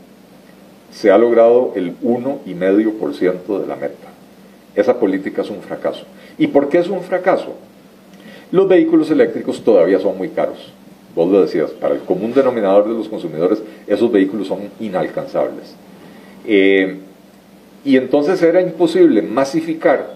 se 0.92 1.10
ha 1.10 1.18
logrado 1.18 1.72
el 1.74 1.98
1,5% 2.00 3.60
de 3.60 3.66
la 3.66 3.74
meta. 3.74 4.08
Esa 4.76 5.00
política 5.00 5.42
es 5.42 5.50
un 5.50 5.62
fracaso. 5.62 6.04
¿Y 6.38 6.46
por 6.46 6.68
qué 6.68 6.78
es 6.78 6.88
un 6.88 7.02
fracaso? 7.02 7.54
Los 8.52 8.68
vehículos 8.68 9.10
eléctricos 9.10 9.64
todavía 9.64 9.98
son 9.98 10.16
muy 10.16 10.28
caros 10.28 10.72
vos 11.18 11.28
lo 11.32 11.40
decías, 11.42 11.72
para 11.72 11.94
el 11.94 12.00
común 12.02 12.32
denominador 12.32 12.86
de 12.88 12.94
los 12.94 13.08
consumidores, 13.08 13.60
esos 13.88 14.10
vehículos 14.12 14.46
son 14.46 14.60
inalcanzables. 14.78 15.74
Eh, 16.46 16.98
y 17.84 17.96
entonces 17.96 18.40
era 18.40 18.62
imposible 18.62 19.22
masificar 19.22 20.14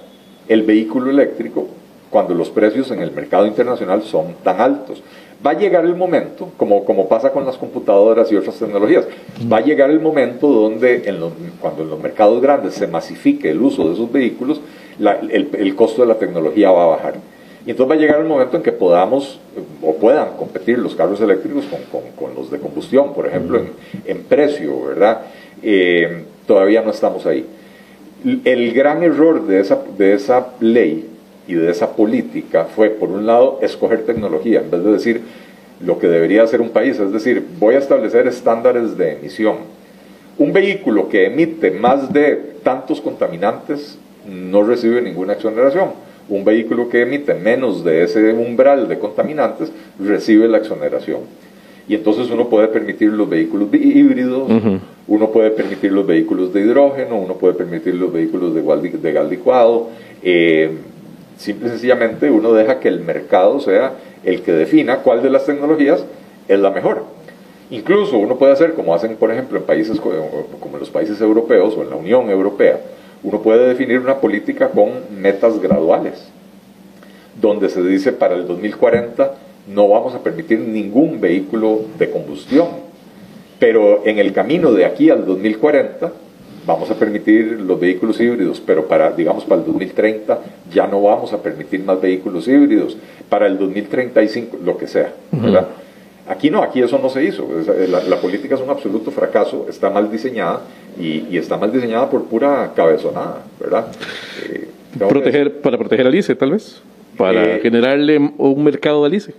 el 0.49 0.63
vehículo 0.63 1.11
eléctrico 1.11 1.67
cuando 2.09 2.35
los 2.35 2.51
precios 2.51 2.91
en 2.93 3.01
el 3.01 3.11
mercado 3.11 3.47
internacional 3.47 4.05
son 4.05 4.35
tan 4.45 4.61
altos. 4.61 5.03
Va 5.45 5.53
a 5.53 5.55
llegar 5.55 5.85
el 5.85 5.97
momento, 5.97 6.51
como, 6.57 6.85
como 6.85 7.09
pasa 7.09 7.33
con 7.33 7.45
las 7.45 7.57
computadoras 7.57 8.31
y 8.31 8.37
otras 8.37 8.57
tecnologías, 8.57 9.07
va 9.53 9.57
a 9.57 9.61
llegar 9.61 9.91
el 9.91 9.99
momento 9.99 10.47
donde 10.47 11.09
en 11.09 11.19
cuando 11.61 11.83
en 11.83 11.91
los 11.91 12.01
mercados 12.01 12.41
grandes 12.41 12.75
se 12.75 12.87
masifique 12.87 13.51
el 13.51 13.61
uso 13.61 13.89
de 13.89 13.95
esos 13.95 14.11
vehículos, 14.13 14.61
el, 15.01 15.75
costo 15.75 16.03
de 16.03 16.09
la 16.09 16.15
tecnología 16.15 16.71
va 16.71 16.85
a 16.85 16.87
bajar. 16.89 17.15
Y 17.67 17.71
entonces 17.71 17.91
va 17.91 17.95
a 17.97 17.99
llegar 17.99 18.21
el 18.21 18.27
momento 18.27 18.57
en 18.57 18.63
que 18.63 18.73
podamos 18.73 19.41
o 19.83 19.95
puedan 19.97 20.37
competir 20.37 20.79
los 20.79 20.95
carros 20.95 21.21
eléctricos 21.21 21.65
con, 21.91 22.35
los 22.35 22.51
de 22.51 22.59
combustión, 22.59 23.13
por 23.13 23.27
ejemplo, 23.27 23.61
en, 24.05 24.23
precio, 24.25 24.87
¿verdad? 24.87 25.23
Eh, 25.63 26.25
todavía 26.47 26.83
no 26.83 26.91
estamos 26.91 27.27
ahí. 27.27 27.47
El 28.45 28.73
gran 28.73 29.03
error 29.03 29.45
de 29.47 29.61
esa, 29.61 29.81
de 29.97 30.15
esa 30.15 30.49
ley 30.61 31.09
y 31.47 31.55
de 31.55 31.71
esa 31.71 31.97
política 31.97 32.65
fue, 32.65 32.91
por 32.91 33.11
un 33.11 33.27
lado, 33.27 33.59
escoger 33.63 34.05
tecnología, 34.05 34.61
en 34.61 34.71
vez 34.71 34.85
de 34.85 34.93
decir 34.93 35.21
lo 35.85 35.99
que 35.99 36.07
debería 36.07 36.43
hacer 36.43 36.61
un 36.61 36.71
país, 36.71 36.99
es 36.99 37.13
decir, 37.13 37.45
voy 37.59 37.75
a 37.75 37.79
establecer 37.79 38.27
estándares 38.27 38.97
de 38.97 39.15
emisión. 39.15 39.57
Un 40.39 40.53
vehículo 40.53 41.09
que 41.09 41.27
emite 41.27 41.71
más 41.71 42.13
de 42.13 42.37
tantos 42.63 43.01
contaminantes 43.01 43.99
no 44.27 44.63
recibe 44.63 45.03
ninguna 45.03 45.33
exoneración 45.33 45.91
un 46.29 46.45
vehículo 46.45 46.89
que 46.89 47.03
emite 47.03 47.35
menos 47.35 47.85
de 47.85 48.05
ese 48.05 48.33
umbral 48.33 48.89
de 48.89 48.99
contaminantes 48.99 49.73
recibe 49.99 50.49
la 50.49 50.59
exoneración. 50.59 51.21
Y 51.89 51.95
entonces 51.95 52.31
uno 52.31 52.49
puede 52.49 52.69
permitir 52.69 53.13
los 53.13 53.29
vehículos 53.29 53.69
híbridos, 53.73 54.49
uno 55.09 55.31
puede 55.31 55.51
permitir 55.51 55.93
los 55.93 56.07
vehículos 56.07 56.53
de 56.53 56.61
hidrógeno, 56.61 57.19
uno 57.19 57.35
puede 57.35 57.55
permitir 57.55 57.95
los 57.97 58.13
vehículos 58.13 58.55
de, 58.55 58.63
de 58.63 59.13
gas 59.13 59.29
licuado. 59.29 59.89
Eh, 60.23 60.71
simple 61.43 61.69
y 61.69 61.71
sencillamente 61.71 62.31
uno 62.31 62.53
deja 62.53 62.81
que 62.81 62.89
el 62.89 63.01
mercado 63.01 63.61
sea 63.61 63.95
el 64.25 64.43
que 64.43 64.53
defina 64.53 64.99
cuál 64.99 65.23
de 65.23 65.31
las 65.31 65.45
tecnologías 65.45 66.05
es 66.49 66.59
la 66.59 66.71
mejor. 66.71 67.05
Incluso 67.71 68.19
uno 68.19 68.37
puede 68.37 68.53
hacer 68.53 68.75
como 68.75 68.95
hacen, 68.95 69.17
por 69.17 69.31
ejemplo, 69.31 69.59
en 69.59 69.65
países 69.65 70.01
como 70.01 70.79
los 70.79 70.91
países 70.91 71.21
europeos 71.21 71.75
o 71.77 71.83
en 71.83 71.91
la 71.91 71.97
Unión 71.97 72.31
Europea, 72.31 72.81
uno 73.23 73.41
puede 73.41 73.69
definir 73.69 73.99
una 73.99 74.17
política 74.17 74.71
con 74.71 74.91
metas 75.21 75.61
graduales, 75.61 76.29
donde 77.41 77.69
se 77.69 77.83
dice 77.83 78.13
para 78.13 78.35
el 78.35 78.47
2040 78.47 79.35
no 79.69 79.89
vamos 79.89 80.15
a 80.15 80.19
permitir 80.19 80.59
ningún 80.61 81.21
vehículo 81.21 81.83
de 81.99 82.11
combustión, 82.11 82.69
pero 83.59 84.05
en 84.05 84.19
el 84.19 84.33
camino 84.33 84.73
de 84.73 84.85
aquí 84.85 85.09
al 85.09 85.25
2040 85.25 86.13
vamos 86.67 86.91
a 86.91 86.95
permitir 86.95 87.61
los 87.61 87.79
vehículos 87.79 88.21
híbridos, 88.21 88.63
pero 88.65 88.87
para, 88.87 89.11
digamos, 89.13 89.45
para 89.45 89.61
el 89.61 89.67
2030 89.67 90.39
ya 90.73 90.87
no 90.87 91.03
vamos 91.03 91.33
a 91.33 91.43
permitir 91.43 91.83
más 91.85 92.01
vehículos 92.01 92.47
híbridos, 92.49 92.97
para 93.29 93.47
el 93.47 93.59
2035, 93.59 94.59
lo 94.65 94.77
que 94.77 94.87
sea, 94.87 95.13
¿verdad? 95.31 95.69
Aquí 96.29 96.51
no, 96.51 96.63
aquí 96.63 96.81
eso 96.81 96.99
no 96.99 97.09
se 97.09 97.25
hizo. 97.25 97.49
La, 98.09 98.17
política 98.17 98.55
es 98.55 98.61
un 98.61 98.71
absoluto 98.71 99.11
fracaso, 99.11 99.67
está 99.69 99.91
mal 99.91 100.11
diseñada 100.11 100.61
y, 100.99 101.37
está 101.37 101.57
mal 101.57 101.73
diseñada 101.73 102.09
por 102.09 102.25
pura 102.25 102.73
cabezonada, 102.77 103.43
¿verdad? 103.59 103.87
Eh, 104.49 104.69
proteger, 105.09 105.61
para 105.61 105.77
proteger 105.77 106.07
al 106.07 106.15
ICE, 106.15 106.35
tal 106.37 106.53
vez, 106.53 106.81
para 107.17 107.57
eh, 107.57 107.61
generarle 107.61 108.19
un 108.39 108.63
mercado 108.63 109.05
al 109.05 109.15
ICE. 109.15 109.35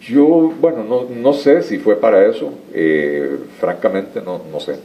Yo, 0.00 0.52
bueno, 0.60 0.84
no, 0.84 1.06
no 1.12 1.32
sé 1.32 1.62
si 1.62 1.78
fue 1.78 1.96
para 1.96 2.24
eso, 2.26 2.52
eh, 2.72 3.36
francamente 3.58 4.20
no, 4.24 4.40
no 4.52 4.60
sé. 4.60 4.78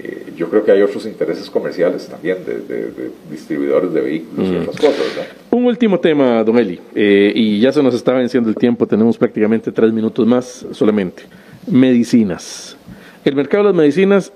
Eh, 0.00 0.32
yo 0.36 0.48
creo 0.48 0.64
que 0.64 0.70
hay 0.70 0.80
otros 0.82 1.04
intereses 1.06 1.50
comerciales 1.50 2.06
también 2.06 2.38
de, 2.44 3.10
distribuidores 3.30 3.92
de 3.92 4.00
vehículos 4.00 4.48
y 4.48 4.52
mm. 4.52 4.60
otras 4.60 4.76
cosas. 4.76 5.28
Un 5.50 5.64
último 5.64 5.98
tema, 5.98 6.44
Don 6.44 6.56
Eli, 6.58 6.80
eh, 6.94 7.32
y 7.34 7.58
ya 7.58 7.72
se 7.72 7.82
nos 7.82 7.94
está 7.94 8.12
venciendo 8.12 8.48
el 8.48 8.54
tiempo, 8.54 8.86
tenemos 8.86 9.18
prácticamente 9.18 9.72
tres 9.72 9.92
minutos 9.92 10.26
más 10.26 10.66
solamente. 10.72 11.24
Medicinas. 11.66 12.76
El 13.24 13.34
mercado 13.34 13.64
de 13.64 13.70
las 13.70 13.76
medicinas 13.76 14.32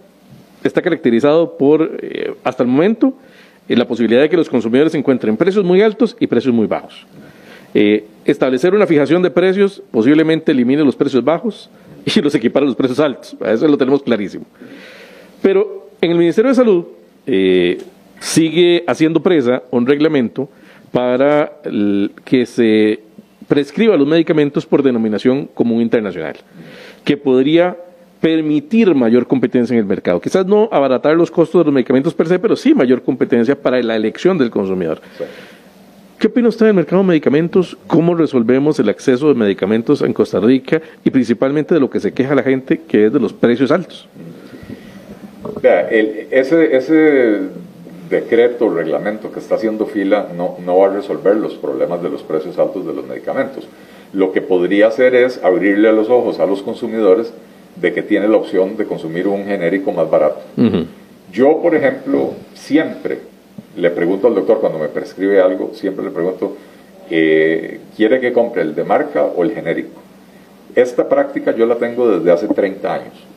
está 0.65 0.83
caracterizado 0.83 1.57
por, 1.57 1.99
eh, 2.03 2.35
hasta 2.43 2.65
el 2.65 2.69
momento, 2.69 3.15
la 3.69 3.87
posibilidad 3.87 4.21
de 4.21 4.29
que 4.29 4.37
los 4.37 4.51
consumidores 4.51 4.95
encuentren 4.95 5.37
precios 5.37 5.65
muy 5.65 5.81
altos 5.81 6.17
y 6.19 6.27
precios 6.27 6.53
muy 6.53 6.67
bajos. 6.67 7.07
establecer 8.25 8.75
una 8.75 8.87
fijación 8.87 9.23
de 9.23 9.31
precios 9.31 9.83
posiblemente 9.91 10.53
elimine 10.53 10.85
los 10.85 10.95
precios 10.95 11.25
bajos 11.25 11.71
y 12.05 12.21
los 12.21 12.35
equipara 12.35 12.65
a 12.65 12.67
los 12.67 12.77
precios 12.77 13.01
altos. 13.01 13.37
Eso 13.41 13.69
lo 13.69 13.79
tenemos 13.79 14.03
clarísimo. 14.03 14.45
Pero 15.43 15.89
en 16.01 16.13
el 16.13 16.19
Ministerio 16.19 16.51
de 16.51 16.55
Salud 16.55 16.85
eh, 17.27 17.83
sigue 18.21 18.85
haciendo 18.87 19.21
presa 19.21 19.63
un 19.71 19.87
reglamento 19.87 20.49
para 20.93 21.53
que 22.25 22.47
se 22.47 23.01
prescriba 23.49 23.97
los 23.97 24.07
medicamentos 24.07 24.65
por 24.65 24.83
denominación 24.83 25.49
común 25.53 25.83
internacional, 25.83 26.37
que 27.05 27.17
podría 27.17 27.77
permitir 28.21 28.95
mayor 28.95 29.27
competencia 29.27 29.75
en 29.75 29.81
el 29.81 29.85
mercado. 29.85 30.21
Quizás 30.21 30.47
no 30.47 30.69
abaratar 30.71 31.17
los 31.17 31.31
costos 31.31 31.61
de 31.61 31.65
los 31.65 31.75
medicamentos 31.75 32.15
per 32.15 32.29
se, 32.29 32.39
pero 32.39 32.55
sí 32.55 32.73
mayor 32.73 33.03
competencia 33.03 33.61
para 33.61 33.83
la 33.83 33.97
elección 33.97 34.39
del 34.39 34.49
consumidor. 34.51 35.01
¿Qué 36.19 36.29
opina 36.29 36.49
usted 36.49 36.67
del 36.67 36.77
mercado 36.77 37.03
de 37.03 37.09
medicamentos? 37.09 37.77
¿Cómo 37.89 38.15
resolvemos 38.15 38.79
el 38.79 38.89
acceso 38.91 39.27
de 39.27 39.35
medicamentos 39.35 40.03
en 40.03 40.13
Costa 40.13 40.39
Rica 40.39 40.81
y 41.05 41.11
principalmente 41.11 41.75
de 41.75 41.81
lo 41.81 41.91
que 41.91 41.99
se 41.99 42.13
queja 42.13 42.37
la 42.37 42.45
gente, 42.45 42.81
que 42.87 43.07
es 43.07 43.13
de 43.13 43.19
los 43.19 43.33
precios 43.33 43.73
altos? 43.73 44.09
Ese, 45.63 46.77
ese 46.77 47.41
decreto, 48.11 48.69
reglamento 48.69 49.33
que 49.33 49.39
está 49.39 49.55
haciendo 49.55 49.87
fila 49.87 50.29
no, 50.37 50.57
no 50.65 50.79
va 50.79 50.87
a 50.87 50.91
resolver 50.91 51.37
los 51.37 51.55
problemas 51.55 52.03
de 52.03 52.11
los 52.11 52.23
precios 52.23 52.59
altos 52.59 52.87
de 52.87 52.93
los 52.93 53.07
medicamentos. 53.07 53.67
Lo 54.13 54.33
que 54.33 54.43
podría 54.43 54.89
hacer 54.89 55.15
es 55.15 55.43
abrirle 55.43 55.93
los 55.93 56.11
ojos 56.11 56.39
a 56.41 56.47
los 56.47 56.63
consumidores 56.63 57.33
de 57.77 57.93
que 57.93 58.03
tiene 58.03 58.29
la 58.29 58.37
opción 58.37 58.77
de 58.77 58.85
consumir 58.85 59.27
un 59.27 59.47
genérico 59.47 59.93
más 59.93 60.11
barato. 60.11 60.41
Yo, 61.33 61.63
por 61.63 61.75
ejemplo, 61.75 62.35
siempre 62.55 63.21
le 63.77 63.91
pregunto 63.91 64.27
al 64.27 64.35
doctor 64.35 64.61
cuando 64.61 64.79
me 64.79 64.89
prescribe 64.89 65.41
algo, 65.41 65.71
siempre 65.73 66.05
le 66.05 66.11
pregunto, 66.11 66.57
eh, 67.09 67.81
¿quiere 67.97 68.21
que 68.21 68.33
compre 68.33 68.63
el 68.63 68.75
de 68.75 68.85
marca 68.85 69.25
o 69.25 69.43
el 69.43 69.53
genérico? 69.53 70.03
Esta 70.75 71.09
práctica 71.09 71.55
yo 71.55 71.65
la 71.65 71.77
tengo 71.77 72.11
desde 72.11 72.31
hace 72.31 72.49
30 72.49 72.95
años 72.95 73.32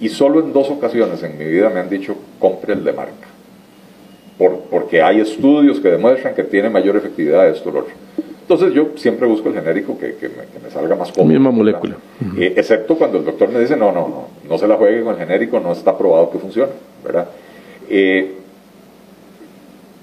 y 0.00 0.08
solo 0.08 0.40
en 0.40 0.52
dos 0.52 0.70
ocasiones 0.70 1.22
en 1.22 1.38
mi 1.38 1.44
vida 1.44 1.70
me 1.70 1.80
han 1.80 1.88
dicho, 1.88 2.16
compre 2.38 2.74
el 2.74 2.84
de 2.84 2.92
marca. 2.92 3.26
Por, 4.36 4.60
porque 4.70 5.02
hay 5.02 5.20
estudios 5.20 5.80
que 5.80 5.88
demuestran 5.88 6.34
que 6.34 6.44
tiene 6.44 6.70
mayor 6.70 6.96
efectividad 6.96 7.48
esto 7.48 7.70
lo 7.70 7.80
otro. 7.80 7.94
Entonces 8.48 8.72
yo 8.72 8.92
siempre 8.96 9.26
busco 9.26 9.50
el 9.50 9.56
genérico 9.56 9.98
que, 9.98 10.14
que, 10.14 10.28
me, 10.28 10.70
salga 10.70 10.96
más 10.96 11.12
cómodo. 11.12 11.30
Misma 11.30 11.50
molécula. 11.50 11.96
Eh, 12.38 12.54
excepto 12.56 12.96
cuando 12.96 13.18
el 13.18 13.24
doctor 13.24 13.50
me 13.50 13.60
dice, 13.60 13.76
no, 13.76 13.92
no, 13.92 14.08
no, 14.08 14.26
no 14.48 14.58
se 14.58 14.66
la 14.66 14.76
juegue 14.76 15.02
con 15.02 15.14
el 15.14 15.26
genérico, 15.26 15.60
no 15.60 15.72
está 15.72 15.98
probado 15.98 16.30
que 16.30 16.38
funcione, 16.38 16.72
¿verdad? 17.04 17.28
Eh, 17.90 18.36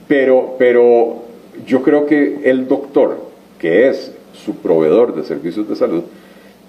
pero, 0.08 0.56
pero 0.60 1.24
yo 1.66 1.82
creo 1.82 2.06
que 2.06 2.42
el 2.44 2.68
doctor, 2.68 3.18
que 3.58 3.88
es 3.88 4.12
su 4.34 4.58
proveedor 4.58 5.16
de 5.16 5.24
servicios 5.24 5.68
de 5.68 5.76
salud, 5.76 6.04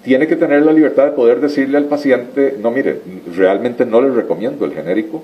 tiene 0.07 0.25
que 0.25 0.37
tener 0.37 0.61
la 0.61 0.71
libertad 0.71 1.03
de 1.03 1.11
poder 1.11 1.41
decirle 1.41 1.77
al 1.77 1.83
paciente, 1.83 2.55
no, 2.61 2.71
mire, 2.71 3.01
realmente 3.35 3.85
no 3.85 3.99
le 3.99 4.09
recomiendo 4.09 4.63
el 4.63 4.71
genérico 4.71 5.21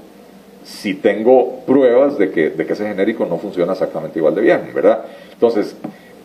si 0.66 0.94
tengo 0.94 1.62
pruebas 1.66 2.18
de 2.18 2.32
que, 2.32 2.50
de 2.50 2.66
que 2.66 2.74
ese 2.74 2.86
genérico 2.86 3.26
no 3.26 3.38
funciona 3.38 3.72
exactamente 3.72 4.20
igual 4.20 4.36
de 4.36 4.42
bien, 4.42 4.60
¿verdad? 4.76 5.06
Entonces, 5.32 5.78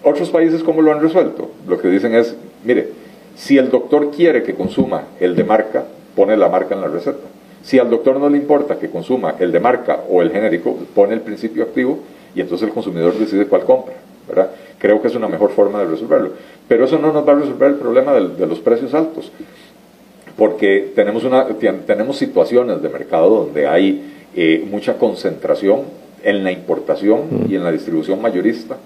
otros 0.03 0.31
países, 0.31 0.65
¿cómo 0.65 0.83
lo 0.83 0.91
han 0.91 1.01
resuelto? 1.01 1.53
Lo 1.69 1.79
que 1.79 1.87
dicen 1.87 2.17
es, 2.17 2.35
mire, 2.65 2.89
si 3.37 3.59
el 3.59 3.71
doctor 3.71 4.11
quiere 4.11 4.43
que 4.43 4.57
consuma 4.57 5.05
el 5.21 5.37
de 5.37 5.45
marca, 5.45 5.85
pone 6.17 6.37
la 6.37 6.49
marca 6.49 6.75
en 6.75 6.81
la 6.81 6.89
receta. 6.89 7.29
Si 7.63 7.79
al 7.79 7.89
doctor 7.89 8.19
no 8.19 8.29
le 8.29 8.39
importa 8.39 8.77
que 8.77 8.91
consuma 8.91 9.37
el 9.39 9.53
de 9.53 9.61
marca 9.61 10.01
o 10.11 10.21
el 10.21 10.33
genérico, 10.33 10.77
pone 10.97 11.15
el 11.15 11.21
principio 11.21 11.63
activo 11.63 12.01
y 12.35 12.41
entonces 12.41 12.67
el 12.67 12.75
consumidor 12.75 13.15
decide 13.15 13.47
cuál 13.47 13.63
compra. 13.63 13.95
¿Verdad? 14.29 14.51
Creo 14.79 15.01
que 15.01 15.09
es 15.09 15.15
una 15.15 15.29
mejor 15.29 15.51
forma 15.51 15.81
de 15.81 15.87
resolverlo. 15.87 16.33
Pero 16.69 16.85
eso 16.85 16.99
no 16.99 17.13
nos 17.13 17.27
va 17.27 17.33
a 17.33 17.37
resolver 17.37 17.71
el 17.71 17.77
problema 17.77 18.13
de, 18.15 18.47
los 18.47 18.61
precios 18.61 18.95
altos, 18.95 19.33
porque 20.37 20.93
tenemos, 20.95 21.25
una, 21.25 21.47
tenemos 21.87 22.17
situaciones 22.17 22.83
de 22.83 22.89
mercado 22.89 23.45
donde 23.45 23.67
hay 23.67 24.13
eh, 24.37 24.67
mucha 24.71 24.99
concentración 24.99 25.83
en 26.23 26.45
la 26.45 26.53
importación 26.53 27.47
y 27.49 27.57
en 27.57 27.65
la 27.65 27.73
distribución 27.73 28.21
mayorista 28.21 28.77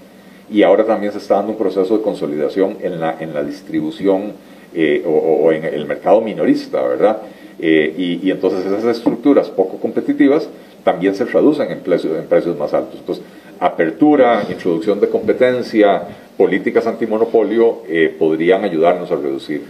y 0.52 0.62
ahora 0.62 0.84
también 0.84 1.12
se 1.12 1.18
está 1.18 1.36
dando 1.36 1.52
un 1.52 1.58
proceso 1.58 1.96
de 1.96 2.02
consolidación 2.02 2.76
en 2.82 3.00
la, 3.00 3.16
en 3.18 3.32
la 3.32 3.42
distribución 3.42 4.32
eh, 4.74 5.02
o, 5.06 5.50
en 5.52 5.64
el 5.64 5.86
mercado 5.86 6.20
minorista, 6.20 6.82
¿verdad? 6.82 7.18
Eh, 7.58 8.20
y, 8.22 8.30
entonces 8.30 8.66
esas 8.66 8.84
estructuras 8.84 9.48
poco 9.48 9.78
competitivas 9.78 10.48
también 10.84 11.14
se 11.14 11.24
traducen 11.24 11.70
en, 11.70 11.80
precios, 11.80 12.18
en 12.18 12.26
precios 12.26 12.56
más 12.58 12.74
altos. 12.74 13.00
Entonces, 13.00 13.24
apertura, 13.64 14.44
introducción 14.48 15.00
de 15.00 15.08
competencia, 15.08 16.02
políticas 16.36 16.86
antimonopolio 16.86 17.82
eh, 17.88 18.14
podrían 18.18 18.64
ayudarnos 18.64 19.10
a 19.10 19.16
reducir 19.16 19.62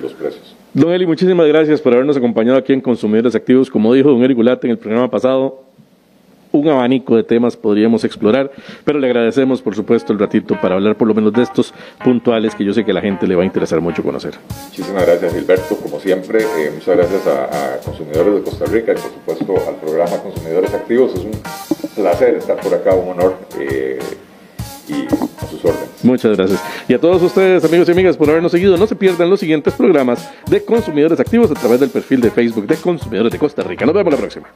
los 0.00 0.12
precios. 0.12 0.56
Don 0.74 0.92
Eli, 0.92 1.06
muchísimas 1.06 1.46
gracias 1.46 1.80
por 1.80 1.92
habernos 1.92 2.16
acompañado 2.16 2.58
aquí 2.58 2.72
en 2.72 2.80
Consumidores 2.80 3.34
Activos. 3.34 3.70
Como 3.70 3.92
dijo 3.94 4.10
don 4.10 4.22
Eli 4.22 4.34
Gulate 4.34 4.66
en 4.66 4.72
el 4.72 4.78
programa 4.78 5.10
pasado, 5.10 5.68
un 6.52 6.68
abanico 6.68 7.16
de 7.16 7.24
temas 7.24 7.56
podríamos 7.56 8.04
explorar, 8.04 8.50
pero 8.84 8.98
le 8.98 9.06
agradecemos 9.06 9.62
por 9.62 9.74
supuesto 9.74 10.12
el 10.12 10.18
ratito 10.18 10.58
para 10.60 10.74
hablar 10.74 10.96
por 10.96 11.08
lo 11.08 11.14
menos 11.14 11.32
de 11.32 11.42
estos 11.42 11.74
puntuales 12.02 12.54
que 12.54 12.64
yo 12.64 12.72
sé 12.72 12.84
que 12.84 12.90
a 12.90 12.94
la 12.94 13.00
gente 13.00 13.26
le 13.26 13.34
va 13.34 13.42
a 13.42 13.46
interesar 13.46 13.80
mucho 13.80 14.02
conocer. 14.02 14.34
Muchísimas 14.66 15.06
gracias 15.06 15.34
Gilberto, 15.34 15.76
como 15.76 16.00
siempre, 16.00 16.40
eh, 16.40 16.70
muchas 16.74 16.96
gracias 16.96 17.26
a, 17.26 17.78
Consumidores 17.84 18.34
de 18.34 18.42
Costa 18.42 18.64
Rica 18.66 18.92
y 18.92 18.94
por 18.94 19.36
supuesto 19.36 19.68
al 19.68 19.76
programa 19.76 20.16
Consumidores 20.22 20.74
Activos, 20.74 21.14
es 21.14 21.24
un 21.24 21.32
placer 21.94 22.34
estar 22.36 22.56
por 22.60 22.74
acá, 22.74 22.94
un 22.94 23.10
honor. 23.10 23.36
Eh, 23.58 23.98
y 24.88 25.04
a 25.04 25.46
sus 25.46 25.64
órdenes. 25.64 25.88
Muchas 26.02 26.36
gracias. 26.36 26.60
Y 26.88 26.94
a 26.94 27.00
todos 27.00 27.22
ustedes, 27.22 27.64
amigos 27.64 27.88
y 27.88 27.92
amigas, 27.92 28.16
por 28.16 28.30
habernos 28.30 28.52
seguido. 28.52 28.76
No 28.76 28.86
se 28.86 28.96
pierdan 28.96 29.28
los 29.28 29.40
siguientes 29.40 29.74
programas 29.74 30.30
de 30.48 30.64
Consumidores 30.64 31.20
Activos 31.20 31.50
a 31.50 31.54
través 31.54 31.80
del 31.80 31.90
perfil 31.90 32.20
de 32.20 32.30
Facebook 32.30 32.66
de 32.66 32.76
Consumidores 32.76 33.32
de 33.32 33.38
Costa 33.38 33.62
Rica. 33.62 33.84
Nos 33.84 33.94
vemos 33.94 34.12
la 34.12 34.18
próxima. 34.18 34.48